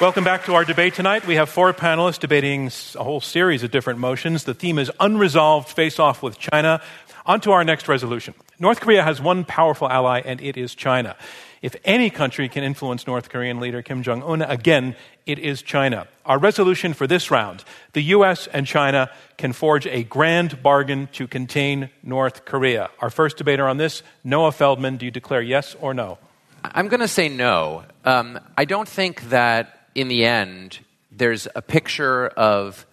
[0.00, 1.26] Welcome back to our debate tonight.
[1.26, 4.44] We have four panelists debating a whole series of different motions.
[4.44, 6.80] The theme is unresolved face off with China.
[7.26, 8.32] On to our next resolution.
[8.58, 11.16] North Korea has one powerful ally, and it is China.
[11.62, 14.96] If any country can influence North Korean leader Kim Jong un, again,
[15.26, 16.08] it is China.
[16.24, 18.46] Our resolution for this round the U.S.
[18.46, 22.90] and China can forge a grand bargain to contain North Korea.
[23.00, 26.18] Our first debater on this, Noah Feldman, do you declare yes or no?
[26.64, 27.84] I'm going to say no.
[28.04, 30.78] Um, I don't think that in the end
[31.10, 32.86] there's a picture of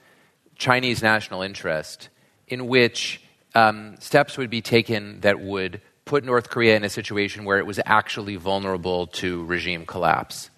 [0.57, 2.09] Chinese national interest
[2.47, 3.21] in which
[3.55, 7.67] um, steps would be taken that would put North Korea in a situation where it
[7.67, 10.49] was actually vulnerable to regime collapse.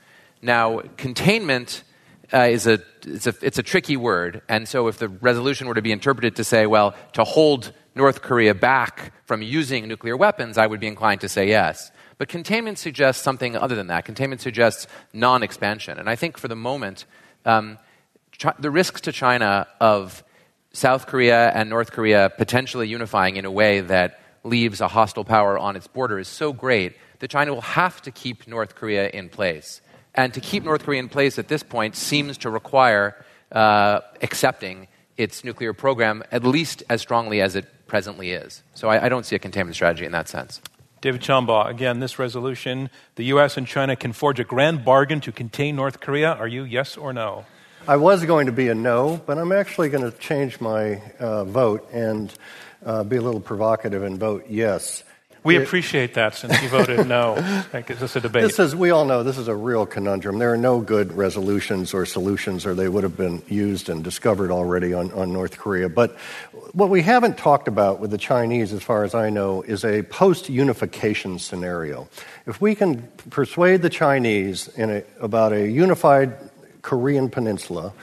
[0.41, 1.83] Now, containment
[2.31, 5.73] uh, is a it's, a it's a tricky word, and so if the resolution were
[5.73, 10.57] to be interpreted to say, well, to hold North Korea back from using nuclear weapons,
[10.57, 11.91] I would be inclined to say yes.
[12.17, 14.05] But containment suggests something other than that.
[14.05, 15.97] Containment suggests non expansion.
[15.97, 17.05] And I think for the moment,
[17.45, 17.79] um,
[18.59, 20.23] the risks to China of
[20.71, 25.57] South Korea and North Korea potentially unifying in a way that leaves a hostile power
[25.57, 29.29] on its border is so great that China will have to keep North Korea in
[29.29, 29.81] place.
[30.15, 33.15] And to keep North Korea in place at this point seems to require
[33.51, 38.63] uh, accepting its nuclear program at least as strongly as it presently is.
[38.73, 40.61] So I, I don't see a containment strategy in that sense.
[41.01, 43.57] David Shambaugh, again, this resolution the U.S.
[43.57, 46.33] and China can forge a grand bargain to contain North Korea.
[46.33, 47.45] Are you yes or no?
[47.87, 51.45] I was going to be a no, but I'm actually going to change my uh,
[51.45, 52.31] vote and
[52.85, 55.03] uh, be a little provocative and vote yes.
[55.41, 57.35] We it- appreciate that since you voted no.
[57.71, 58.43] That gives us a debate.
[58.43, 60.37] This is, we all know this is a real conundrum.
[60.37, 64.51] There are no good resolutions or solutions, or they would have been used and discovered
[64.51, 65.87] already on, on North Korea.
[65.87, 66.17] But
[66.73, 70.03] what we haven't talked about with the Chinese, as far as I know, is a
[70.03, 72.09] post unification scenario.
[72.45, 76.35] If we can persuade the Chinese in a, about a unified
[76.81, 77.93] Korean peninsula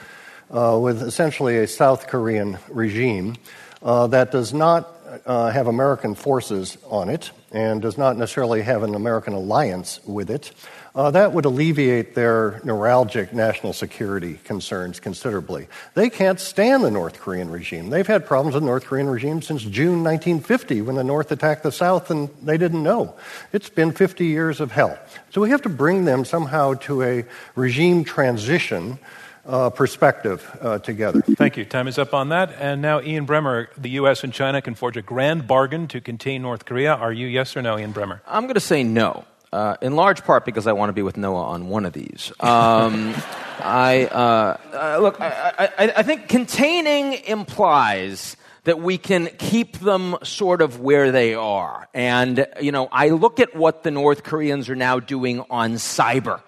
[0.51, 3.37] uh, with essentially a South Korean regime
[3.83, 4.93] uh, that does not
[5.25, 10.31] uh, have American forces on it and does not necessarily have an American alliance with
[10.31, 10.53] it,
[10.95, 15.69] uh, that would alleviate their neuralgic national security concerns considerably.
[15.95, 17.91] They can't stand the North Korean regime.
[17.91, 21.63] They've had problems with the North Korean regime since June 1950 when the North attacked
[21.63, 23.15] the South and they didn't know.
[23.53, 24.99] It's been 50 years of hell.
[25.31, 27.25] So we have to bring them somehow to a
[27.55, 28.99] regime transition
[29.47, 31.23] uh, perspective uh, together.
[31.23, 31.65] Thank you.
[31.65, 32.55] Time is up on that.
[32.59, 34.25] And now, Ian Bremmer, the U.S.
[34.25, 36.95] and China can forge a grand bargain to contain North Korea.
[36.95, 38.21] Are you yes or no, Ian Bremmer?
[38.27, 39.25] I'm going to say no.
[39.53, 42.33] Uh, in large part because I want to be with Noah on one of these.
[42.41, 43.15] Um,
[43.61, 45.21] I uh, uh, look.
[45.21, 51.35] I, I, I think containing implies that we can keep them sort of where they
[51.35, 51.89] are.
[51.95, 56.43] And you know, I look at what the North Koreans are now doing on cyber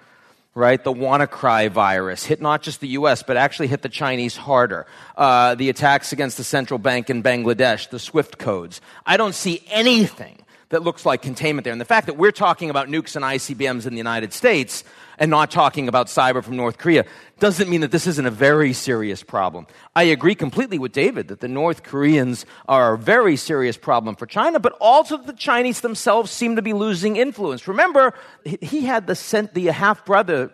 [0.58, 0.82] right?
[0.82, 4.86] The WannaCry virus hit not just the US, but actually hit the Chinese harder.
[5.16, 8.80] Uh, the attacks against the central bank in Bangladesh, the SWIFT codes.
[9.06, 10.40] I don't see anything
[10.70, 11.72] that looks like containment there.
[11.72, 14.84] And the fact that we're talking about nukes and ICBMs in the United States
[15.18, 17.04] and not talking about cyber from North Korea
[17.38, 19.66] doesn't mean that this isn't a very serious problem.
[19.96, 24.26] I agree completely with David that the North Koreans are a very serious problem for
[24.26, 27.66] China, but also the Chinese themselves seem to be losing influence.
[27.66, 28.14] Remember,
[28.44, 30.52] he had the, the half brother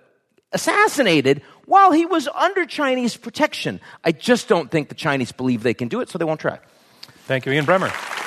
[0.53, 3.81] assassinated while he was under Chinese protection.
[4.05, 6.61] I just don't think the Chinese believe they can do it, so they won't try.
[7.27, 8.24] Thank you, Ian Bremmer.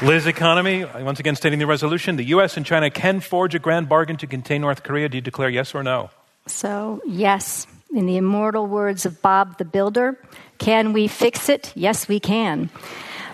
[0.00, 2.56] Liz Economy, once again stating the resolution the U.S.
[2.56, 5.08] and China can forge a grand bargain to contain North Korea.
[5.08, 6.10] Do you declare yes or no?
[6.46, 7.66] So, yes.
[7.94, 10.18] In the immortal words of Bob the Builder,
[10.56, 11.72] can we fix it?
[11.76, 12.70] Yes, we can.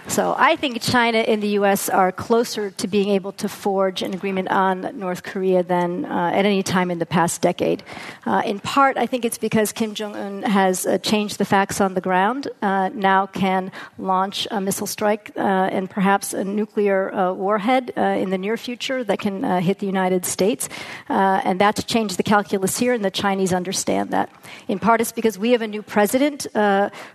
[0.08, 1.90] So I think China and the U.S.
[1.90, 6.46] are closer to being able to forge an agreement on North Korea than uh, at
[6.46, 7.82] any time in the past decade.
[8.24, 11.78] Uh, in part, I think it's because Kim Jong Un has uh, changed the facts
[11.78, 17.12] on the ground, uh, now can launch a missile strike uh, and perhaps a nuclear
[17.14, 20.70] uh, warhead in the near future that can hit the United States.
[21.08, 24.30] and that's changed the calculus here, and the Chinese understand that.
[24.68, 26.46] In part, it's because we have a new president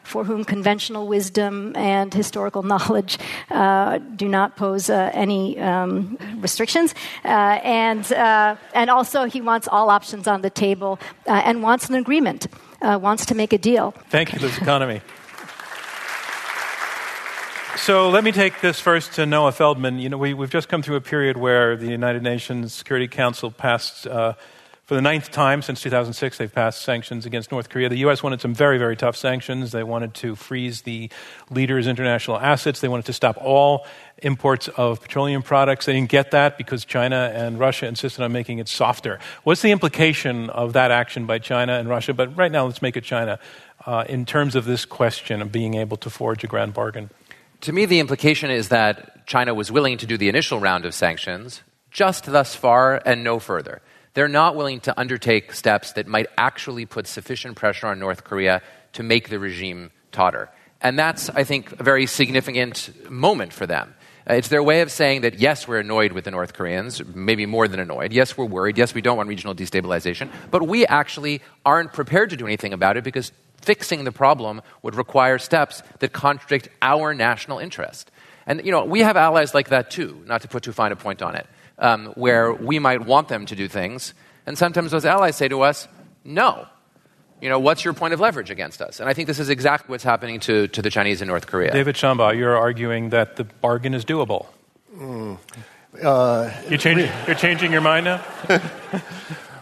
[0.04, 3.18] for whom conventional wisdom and historical knowledge college
[3.50, 6.94] uh, do not pose uh, any um, restrictions.
[7.24, 7.28] Uh,
[7.64, 11.96] and, uh, and also, he wants all options on the table uh, and wants an
[11.96, 12.48] agreement,
[12.82, 13.94] wants to make a deal.
[14.10, 15.02] Thank you, Liz Economy.
[17.78, 20.00] So let me take this first to Noah Feldman.
[20.00, 23.52] You know, we, have just come through a period where the United Nations Security Council
[23.52, 24.08] passed
[24.94, 27.90] for the ninth time since 2006, they've passed sanctions against North Korea.
[27.90, 28.22] The U.S.
[28.22, 29.72] wanted some very, very tough sanctions.
[29.72, 31.10] They wanted to freeze the
[31.50, 32.80] leader's international assets.
[32.80, 33.88] They wanted to stop all
[34.20, 35.88] imports of petroleum products.
[35.88, 39.18] They didn't get that because China and Russia insisted on making it softer.
[39.42, 42.14] What's the implication of that action by China and Russia?
[42.14, 43.40] But right now, let's make it China
[43.88, 47.10] uh, in terms of this question of being able to forge a grand bargain.
[47.62, 50.94] To me, the implication is that China was willing to do the initial round of
[50.94, 53.82] sanctions just thus far and no further
[54.14, 58.62] they're not willing to undertake steps that might actually put sufficient pressure on North Korea
[58.94, 60.50] to make the regime totter.
[60.82, 63.96] And that's, I think, a very significant moment for them.
[64.30, 67.46] Uh, it's their way of saying that, yes, we're annoyed with the North Koreans, maybe
[67.46, 68.14] more than annoyed.
[68.14, 68.78] Yes, we're worried.
[68.78, 70.30] Yes, we don't want regional destabilization.
[70.52, 74.96] But we actually aren't prepared to do anything about it because fixing the problem would
[74.96, 78.12] require steps that contradict our national interest.
[78.46, 80.98] And, you know, we have allies like that too, not to put too fine a
[80.98, 81.48] point on it
[81.84, 84.16] um, where we might want them to do things.
[84.48, 85.88] And sometimes those allies say to us,
[86.24, 86.66] no.
[87.42, 89.02] You know, what's your point of leverage against us?
[89.02, 91.74] And I think this is exactly what's happening to, to the Chinese in North Korea.
[91.74, 94.48] David Shambaugh, you're arguing that the bargain is doable.
[94.96, 95.38] Mm.
[96.02, 98.24] Uh, you change, you're changing your mind now?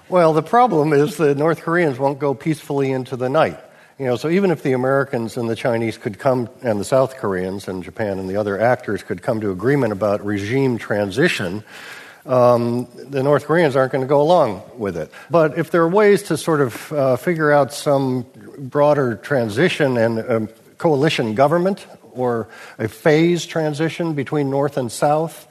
[0.10, 3.60] well, the problem is the North Koreans won't go peacefully into the night.
[3.98, 7.18] You know, so even if the Americans and the Chinese could come, and the South
[7.18, 11.64] Koreans and Japan and the other actors could come to agreement about regime transition,
[12.26, 15.12] um, the North Koreans aren't going to go along with it.
[15.30, 18.26] But if there are ways to sort of uh, figure out some
[18.58, 20.48] broader transition and a
[20.78, 22.48] coalition government or
[22.78, 25.48] a phase transition between North and South,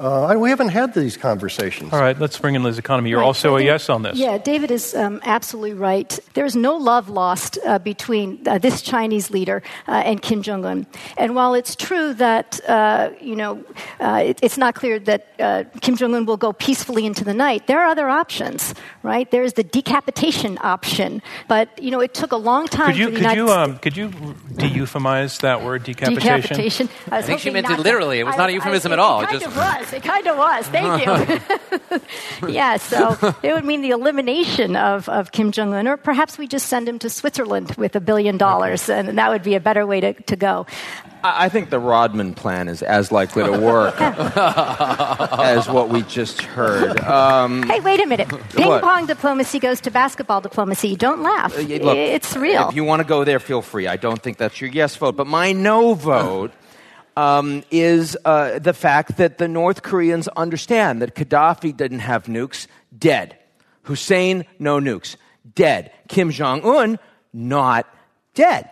[0.00, 1.92] Uh, we haven't had these conversations.
[1.92, 3.10] All right, let's bring in Liz Economy.
[3.10, 4.16] You're right, also a yes on this.
[4.16, 6.18] Yeah, David is um, absolutely right.
[6.32, 10.86] There's no love lost uh, between uh, this Chinese leader uh, and Kim Jong Un.
[11.18, 13.62] And while it's true that uh, you know
[14.00, 15.36] uh, it, it's not clear that
[15.82, 18.74] Kim Jong Un will go peacefully into the night, there are other options.
[19.02, 19.30] Right?
[19.30, 21.20] There's the decapitation option.
[21.46, 22.92] But you know, it took a long time.
[22.92, 24.08] Could you for the could United you um, could you
[24.56, 26.40] de-euphemize that word decapitation?
[26.40, 26.88] Decapitation.
[27.10, 28.18] I, I think she meant it literally.
[28.18, 29.20] It was not a euphemism I, at all.
[29.20, 29.56] It kind just...
[29.56, 29.98] of was.
[29.98, 30.66] It kind of was.
[30.68, 32.48] Thank you.
[32.48, 36.46] yeah, so it would mean the elimination of, of Kim Jong un, or perhaps we
[36.46, 39.86] just send him to Switzerland with a billion dollars, and that would be a better
[39.86, 40.66] way to, to go.
[41.22, 46.98] I think the Rodman plan is as likely to work as what we just heard.
[47.00, 48.28] Um, hey, wait a minute.
[48.50, 48.82] Ping what?
[48.82, 50.96] pong diplomacy goes to basketball diplomacy.
[50.96, 51.54] Don't laugh.
[51.54, 52.70] Uh, look, it's real.
[52.70, 53.86] If you want to go there, feel free.
[53.86, 55.16] I don't think that's your yes vote.
[55.16, 56.52] But my no vote
[57.16, 62.66] um, is uh, the fact that the North Koreans understand that Gaddafi didn't have nukes,
[62.96, 63.36] dead.
[63.82, 65.16] Hussein, no nukes,
[65.54, 65.92] dead.
[66.08, 66.98] Kim Jong un,
[67.32, 67.86] not
[68.34, 68.70] dead.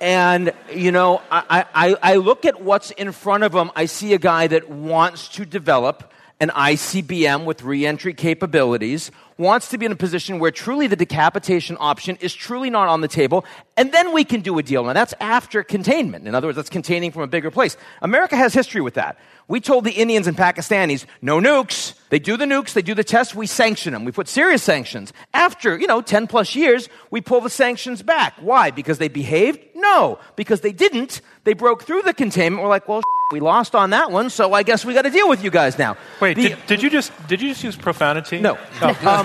[0.00, 3.70] And, you know, I, I, I look at what's in front of him.
[3.74, 9.78] I see a guy that wants to develop an ICBM with reentry capabilities, wants to
[9.78, 13.44] be in a position where truly the decapitation option is truly not on the table,
[13.76, 14.84] and then we can do a deal.
[14.84, 16.26] Now, that's after containment.
[16.26, 17.76] In other words, that's containing from a bigger place.
[18.02, 19.16] America has history with that.
[19.46, 21.94] We told the Indians and Pakistanis, no nukes.
[22.10, 24.04] They do the nukes, they do the tests, we sanction them.
[24.04, 25.12] We put serious sanctions.
[25.32, 28.34] After, you know, 10 plus years, we pull the sanctions back.
[28.40, 28.70] Why?
[28.70, 29.60] Because they behaved?
[29.78, 30.18] No.
[30.36, 31.20] Because they didn't.
[31.44, 32.62] They broke through the containment.
[32.62, 33.02] We're like, well,
[33.32, 35.78] we lost on that one, so I guess we got to deal with you guys
[35.78, 35.96] now.
[36.20, 38.40] Wait, the, did, did, you just did you just use profanity?
[38.40, 38.58] No.
[38.82, 38.98] Oh.
[39.08, 39.24] Um,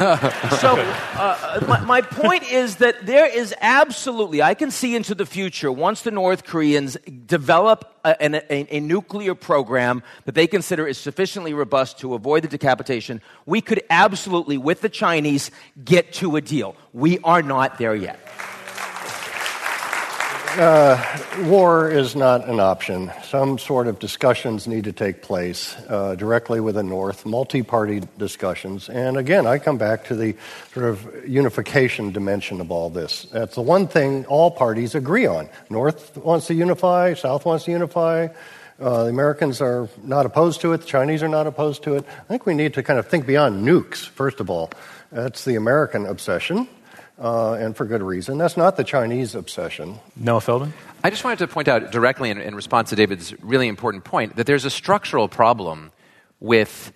[0.59, 5.25] so uh, my, my point is that there is absolutely I can see into the
[5.25, 6.95] future once the North Koreans
[7.25, 12.47] develop a, a, a, nuclear program that they consider is sufficiently robust to avoid the
[12.47, 15.51] decapitation, we could absolutely, with the Chinese,
[15.83, 16.75] get to a deal.
[16.93, 18.19] We are not there yet.
[20.55, 21.03] Uh,
[21.45, 23.11] war is not an option.
[23.23, 28.03] Some sort of discussions need to take place uh, directly with the North, multi party
[28.19, 28.87] discussions.
[28.87, 30.35] And again, I come back to the
[30.71, 33.23] sort of unification dimension of all this.
[33.31, 35.49] That's the one thing all parties agree on.
[35.71, 38.27] North wants to unify, South wants to unify.
[38.79, 42.05] Uh, the Americans are not opposed to it, the Chinese are not opposed to it.
[42.07, 44.69] I think we need to kind of think beyond nukes, first of all.
[45.11, 46.67] That's the American obsession
[47.19, 48.37] uh, and for good reason.
[48.37, 49.99] That's not the Chinese obsession.
[50.15, 50.73] Noah Feldman?
[51.03, 54.35] I just wanted to point out directly in, in response to David's really important point
[54.37, 55.91] that there's a structural problem
[56.39, 56.91] with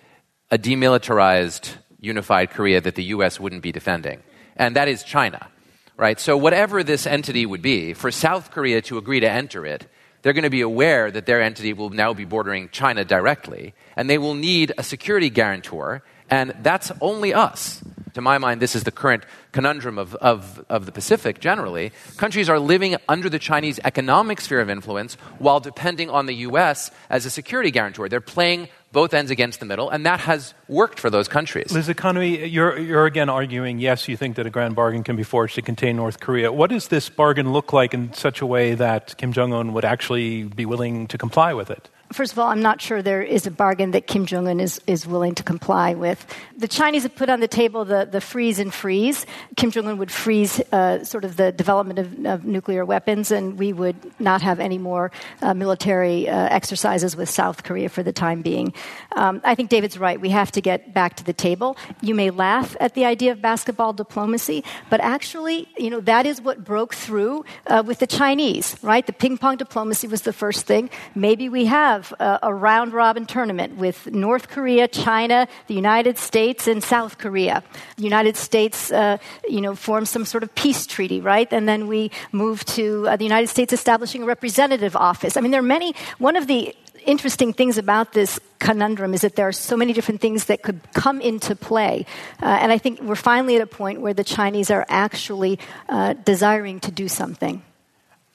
[0.50, 3.38] a demilitarized, unified Korea that the U.S.
[3.38, 4.22] wouldn't be defending,
[4.56, 5.48] and that is China.
[5.96, 6.20] Right?
[6.20, 9.88] So, whatever this entity would be, for South Korea to agree to enter it,
[10.22, 14.08] they're going to be aware that their entity will now be bordering China directly, and
[14.08, 17.82] they will need a security guarantor, and that's only us.
[18.14, 21.92] To my mind, this is the current conundrum of, of, of the Pacific generally.
[22.16, 26.90] Countries are living under the Chinese economic sphere of influence while depending on the U.S.
[27.10, 28.08] as a security guarantor.
[28.08, 31.72] They're playing both ends against the middle, and that has worked for those countries.
[31.72, 35.22] Liz Economy, you're, you're again arguing, yes, you think that a grand bargain can be
[35.22, 36.50] forged to contain North Korea.
[36.52, 39.84] What does this bargain look like in such a way that Kim Jong un would
[39.84, 41.90] actually be willing to comply with it?
[42.12, 44.80] First of all, I'm not sure there is a bargain that Kim Jong un is,
[44.86, 46.24] is willing to comply with.
[46.56, 49.26] The Chinese have put on the table the, the freeze and freeze.
[49.56, 53.58] Kim Jong un would freeze uh, sort of the development of, of, nuclear weapons, and
[53.58, 55.10] we would not have any more
[55.42, 58.72] uh, military uh, exercises with South Korea for the time being.
[59.14, 60.18] Um, I think David's right.
[60.18, 61.76] We have to get back to the table.
[62.00, 66.40] You may laugh at the idea of basketball diplomacy, but actually, you know, that is
[66.40, 69.04] what broke through uh, with the Chinese, right?
[69.04, 70.88] The ping pong diplomacy was the first thing.
[71.14, 76.18] Maybe we have have a, a round robin tournament with North Korea, China, the United
[76.18, 77.62] States, and South Korea.
[77.96, 79.18] The United States, uh,
[79.48, 81.52] you know, forms some sort of peace treaty, right?
[81.52, 85.36] And then we move to uh, the United States establishing a representative office.
[85.36, 85.94] I mean, there are many.
[86.18, 86.74] One of the
[87.06, 90.80] interesting things about this conundrum is that there are so many different things that could
[90.92, 92.04] come into play.
[92.42, 96.14] Uh, and I think we're finally at a point where the Chinese are actually uh,
[96.24, 97.62] desiring to do something.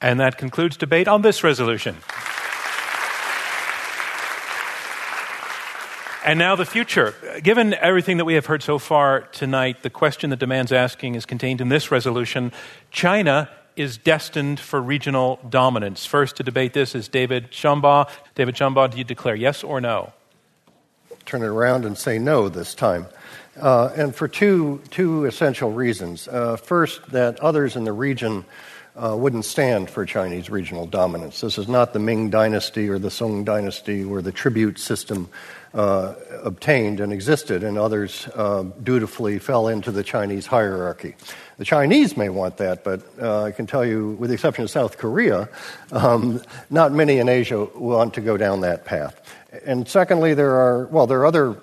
[0.00, 1.96] And that concludes debate on this resolution.
[6.24, 7.14] And now the future.
[7.42, 11.26] Given everything that we have heard so far tonight, the question that demands asking is
[11.26, 12.50] contained in this resolution.
[12.90, 16.06] China is destined for regional dominance.
[16.06, 18.08] First to debate this is David Shambaugh.
[18.36, 20.14] David Shambaugh, do you declare yes or no?
[21.26, 23.06] Turn it around and say no this time.
[23.60, 26.26] Uh, and for two, two essential reasons.
[26.26, 28.46] Uh, first, that others in the region
[28.96, 31.42] uh, wouldn't stand for Chinese regional dominance.
[31.42, 35.28] This is not the Ming Dynasty or the Song Dynasty or the tribute system
[35.74, 41.16] uh, obtained and existed, and others uh, dutifully fell into the Chinese hierarchy.
[41.58, 44.70] The Chinese may want that, but uh, I can tell you, with the exception of
[44.70, 45.48] South Korea,
[45.92, 49.20] um, not many in Asia want to go down that path.
[49.64, 51.60] And secondly, there are, well, there are other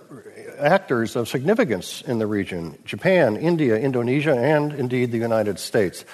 [0.60, 6.06] actors of significance in the region Japan, India, Indonesia, and indeed the United States.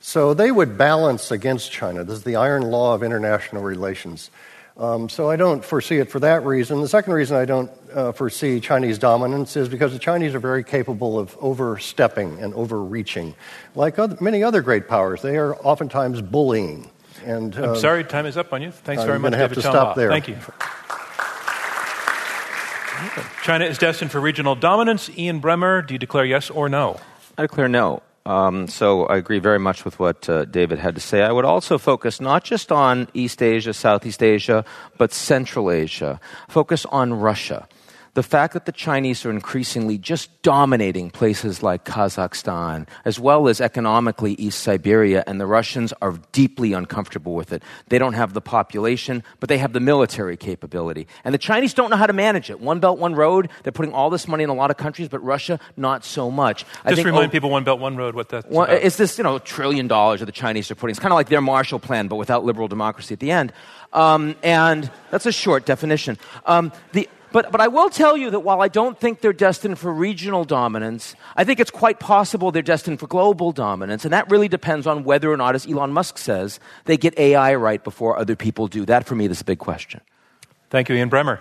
[0.00, 2.04] So they would balance against China.
[2.04, 4.30] This is the iron law of international relations.
[4.76, 6.80] Um, so I don't foresee it for that reason.
[6.80, 10.64] The second reason I don't uh, foresee Chinese dominance is because the Chinese are very
[10.64, 13.36] capable of overstepping and overreaching.
[13.76, 16.90] Like other, many other great powers, they are oftentimes bullying.
[17.24, 18.72] And uh, I'm sorry, time is up on you.
[18.72, 20.10] Thanks I'm very much, have to stop there.
[20.10, 20.36] Thank you.
[23.42, 25.08] China is destined for regional dominance.
[25.16, 26.98] Ian Bremmer, do you declare yes or no?
[27.38, 28.02] I declare no.
[28.26, 31.22] Um, so I agree very much with what uh, David had to say.
[31.22, 34.64] I would also focus not just on East Asia, Southeast Asia,
[34.96, 36.18] but Central Asia.
[36.48, 37.68] Focus on Russia
[38.14, 43.60] the fact that the Chinese are increasingly just dominating places like Kazakhstan, as well as
[43.60, 47.62] economically East Siberia, and the Russians are deeply uncomfortable with it.
[47.88, 51.08] They don't have the population, but they have the military capability.
[51.24, 52.60] And the Chinese don't know how to manage it.
[52.60, 55.18] One Belt, One Road, they're putting all this money in a lot of countries, but
[55.18, 56.60] Russia, not so much.
[56.64, 58.82] Just I think, remind oh, people One Belt, One Road, what that's well, about.
[58.82, 60.92] It's this, you know, trillion dollars that the Chinese are putting.
[60.92, 63.52] It's kind of like their Marshall Plan, but without liberal democracy at the end.
[63.92, 66.18] Um, and that's a short definition.
[66.46, 69.76] Um, the but, but I will tell you that while I don't think they're destined
[69.76, 74.04] for regional dominance, I think it's quite possible they're destined for global dominance.
[74.04, 77.56] And that really depends on whether or not, as Elon Musk says, they get AI
[77.56, 78.84] right before other people do.
[78.84, 80.00] That, for me, is a big question.
[80.70, 81.40] Thank you, Ian Bremmer.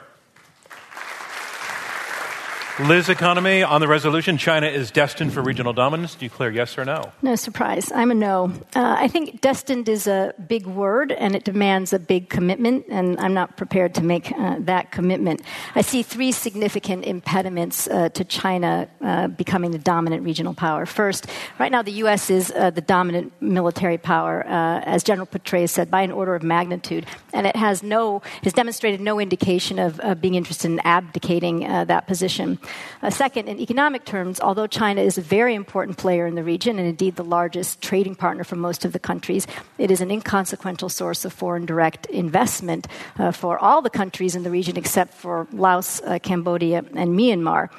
[2.80, 6.16] Liz Economy, on the resolution, China is destined for regional dominance.
[6.16, 7.12] Do you declare yes or no?
[7.22, 7.92] No surprise.
[7.92, 8.52] I'm a no.
[8.76, 13.20] Uh, I think destined is a big word and it demands a big commitment, and
[13.20, 15.44] I'm not prepared to make uh, that commitment.
[15.76, 20.88] I see three significant impediments uh, to China uh, becoming the dominant regional power.
[20.88, 21.28] First,
[21.60, 22.32] right now the U.S.
[22.32, 26.42] is uh, the dominant military power, uh, as General Petraeus said, by an order of
[26.42, 32.08] magnitude, and it has no has demonstrated no indication of being interested in abdicating that
[32.08, 32.58] position.
[33.02, 36.80] Uh, second, in economic terms, although China is a very important player in the region
[36.80, 39.48] and indeed the largest trading partner for most of the countries,
[39.78, 42.88] it is an inconsequential source of foreign direct investment
[43.18, 47.70] uh, for all the countries in the region except for Laos, uh, Cambodia, and Myanmar.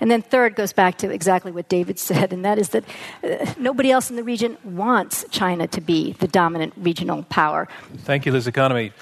[0.00, 2.84] And then third goes back to exactly what David said, and that is that
[3.22, 7.68] uh, nobody else in the region wants China to be the dominant regional power.
[7.98, 8.92] Thank you, Liz Economy.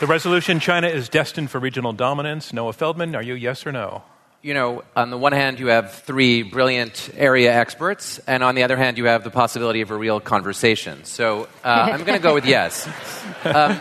[0.00, 2.54] The resolution China is destined for regional dominance.
[2.54, 4.02] Noah Feldman, are you yes or no?
[4.40, 8.62] You know, on the one hand, you have three brilliant area experts, and on the
[8.62, 11.04] other hand, you have the possibility of a real conversation.
[11.04, 12.88] So uh, I'm going to go with yes.
[13.44, 13.80] Um,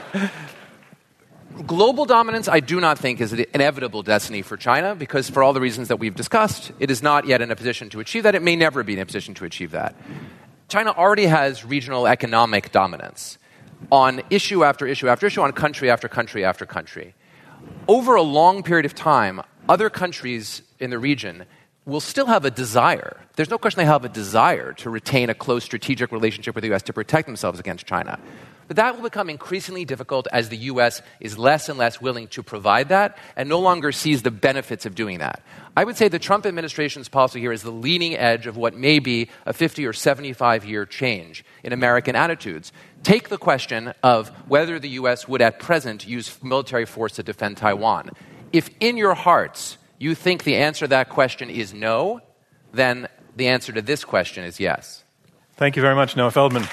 [1.66, 5.54] global dominance, I do not think, is an inevitable destiny for China because, for all
[5.54, 8.36] the reasons that we've discussed, it is not yet in a position to achieve that.
[8.36, 9.96] It may never be in a position to achieve that.
[10.68, 13.38] China already has regional economic dominance
[13.92, 17.16] on issue after issue after issue, on country after country after country.
[17.88, 21.46] Over a long period of time, other countries in the region
[21.86, 23.18] will still have a desire.
[23.36, 26.74] There's no question they have a desire to retain a close strategic relationship with the
[26.74, 28.20] US to protect themselves against China.
[28.68, 32.44] But that will become increasingly difficult as the US is less and less willing to
[32.44, 35.42] provide that and no longer sees the benefits of doing that.
[35.76, 39.00] I would say the Trump administration's policy here is the leading edge of what may
[39.00, 42.72] be a 50 or 75 year change in American attitudes.
[43.04, 47.58] Take the question of whether the US would at present use military force to defend
[47.58, 48.12] Taiwan.
[48.52, 52.22] If in your hearts you think the answer to that question is no,
[52.74, 55.04] then the answer to this question is yes.
[55.56, 56.68] Thank you very much, Noah Feldman.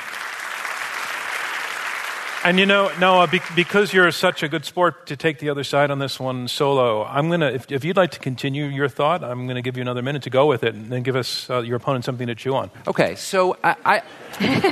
[2.46, 3.26] And you know, Noah,
[3.56, 7.02] because you're such a good sport to take the other side on this one solo,
[7.04, 9.76] I'm going to, if, if, you'd like to continue your thought, I'm going to give
[9.76, 12.28] you another minute to go with it and then give us, uh, your opponent, something
[12.28, 12.70] to chew on.
[12.86, 14.02] Okay, so I, I,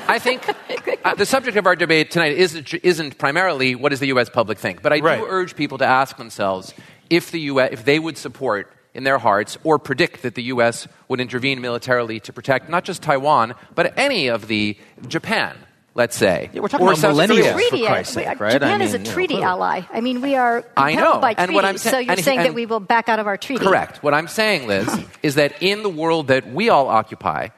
[0.07, 0.49] I think
[1.05, 4.31] uh, the subject of our debate tonight isn't, isn't primarily what does the U.S.
[4.31, 5.25] public think, but I do right.
[5.27, 6.72] urge people to ask themselves
[7.11, 10.87] if, the US, if they would support in their hearts or predict that the U.S.
[11.09, 15.57] would intervene militarily to protect not just Taiwan, but any of the Japan
[15.95, 16.51] let's say.
[16.53, 18.53] Yeah, we're talking or about millennials, treaty, for Christ's sake, right?
[18.53, 19.82] Japan I mean, is a treaty you know, ally.
[19.92, 21.20] I mean, we are I know.
[21.20, 23.18] by and what I'm sa- so you're and, saying and, that we will back out
[23.18, 23.64] of our treaty.
[23.64, 24.03] Correct.
[24.03, 24.88] What I'm saying, Liz,
[25.22, 27.49] is that in the world that we all occupy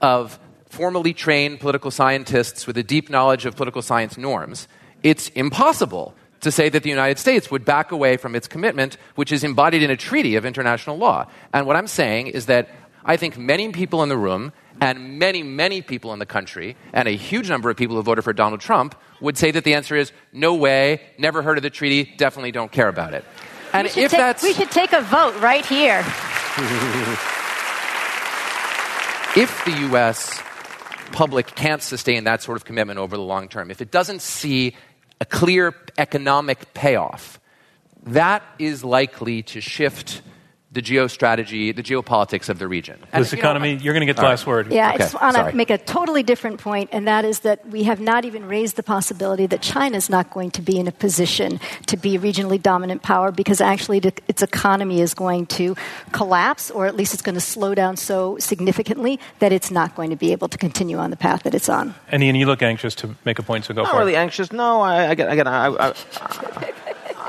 [0.00, 4.68] of formally trained political scientists with a deep knowledge of political science norms,
[5.02, 9.32] it's impossible to say that the United States would back away from its commitment, which
[9.32, 11.26] is embodied in a treaty of international law.
[11.52, 12.68] And what I'm saying is that
[13.04, 17.08] I think many people in the room And many, many people in the country, and
[17.08, 19.96] a huge number of people who voted for Donald Trump, would say that the answer
[19.96, 23.24] is no way, never heard of the treaty, definitely don't care about it.
[23.72, 24.42] And if take, that's.
[24.42, 26.00] We should take a vote right here.
[29.36, 30.40] if the U.S.
[31.12, 34.76] public can't sustain that sort of commitment over the long term, if it doesn't see
[35.20, 37.40] a clear economic payoff,
[38.04, 40.22] that is likely to shift
[40.76, 42.98] the geostrategy, the geopolitics of the region.
[43.10, 44.70] And, Liz Economy, you are going to get the last word.
[44.70, 47.66] Yeah, okay, I just want to make a totally different point, and that is that
[47.66, 50.86] we have not even raised the possibility that China is not going to be in
[50.86, 55.74] a position to be a regionally dominant power because actually its economy is going to
[56.12, 60.10] collapse, or at least it's going to slow down so significantly that it's not going
[60.10, 61.94] to be able to continue on the path that it's on.
[62.08, 64.18] And Ian, you look anxious to make a point, so go not for really it.
[64.18, 64.52] anxious.
[64.52, 65.94] No, I, I, I, I, I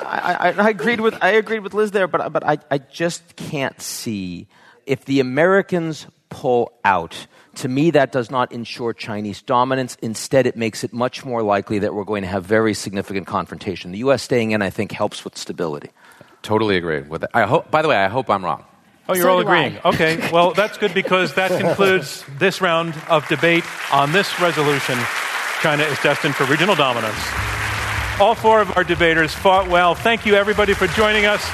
[0.07, 3.35] I, I, I, agreed with I agreed with Liz there, but but I, I just
[3.35, 4.47] can't see
[4.85, 7.27] if the Americans pull out.
[7.55, 9.97] To me, that does not ensure Chinese dominance.
[10.01, 13.91] Instead, it makes it much more likely that we're going to have very significant confrontation.
[13.91, 14.21] The U.S.
[14.21, 15.89] staying in, I think, helps with stability.
[16.43, 17.31] Totally agree with it.
[17.33, 17.71] I hope.
[17.71, 18.63] By the way, I hope I'm wrong.
[19.09, 19.79] Oh, you're so all agreeing.
[19.85, 24.97] Okay, well, that's good because that concludes this round of debate on this resolution.
[25.61, 27.56] China is destined for regional dominance.
[28.19, 29.93] All four of our debaters fought well.
[29.93, 31.47] Thank you, everybody, for joining us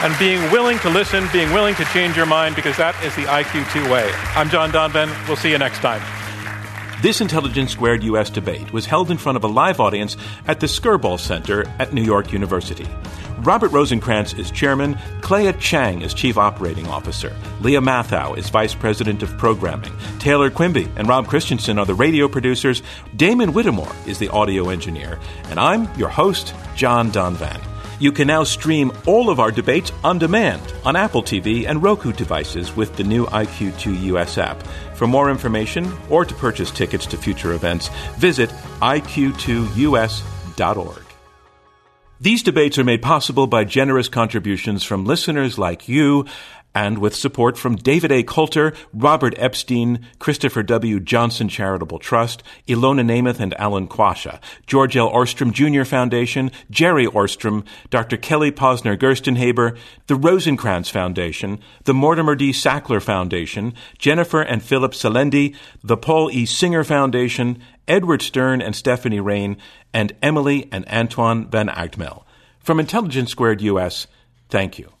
[0.00, 3.24] and being willing to listen, being willing to change your mind, because that is the
[3.24, 4.10] IQ2 way.
[4.34, 5.12] I'm John Donvan.
[5.28, 6.00] We'll see you next time.
[7.04, 10.66] This Intelligence Squared US debate was held in front of a live audience at the
[10.66, 12.86] Skirball Center at New York University.
[13.40, 19.22] Robert Rosenkranz is chairman, Clea Chang is chief operating officer, Lia Matthow is vice president
[19.22, 22.82] of programming, Taylor Quimby and Rob Christensen are the radio producers,
[23.14, 27.73] Damon Whittemore is the audio engineer, and I'm your host, John Donvan.
[27.98, 32.12] You can now stream all of our debates on demand on Apple TV and Roku
[32.12, 34.62] devices with the new IQ2 US app.
[34.94, 40.24] For more information or to purchase tickets to future events, visit iq2us.org.
[42.20, 46.26] These debates are made possible by generous contributions from listeners like you
[46.74, 48.22] and with support from David A.
[48.22, 50.98] Coulter, Robert Epstein, Christopher W.
[50.98, 55.10] Johnson Charitable Trust, Ilona Nemeth and Alan Quasha, George L.
[55.10, 55.84] Ohrstrom Jr.
[55.84, 58.16] Foundation, Gerry Ohrstrom, Dr.
[58.16, 59.76] Kelly Posner Gerstenhaber,
[60.08, 62.50] the Rosenkranz Foundation, the Mortimer D.
[62.50, 66.44] Sackler Foundation, Jennifer and Philip Salendi, the Paul E.
[66.44, 69.56] Singer Foundation, Edward Stern and Stephanie Rain,
[69.92, 72.24] and Emily and Antoine Van Agtmael.
[72.58, 74.06] From Intelligence Squared US,
[74.48, 74.93] thank you.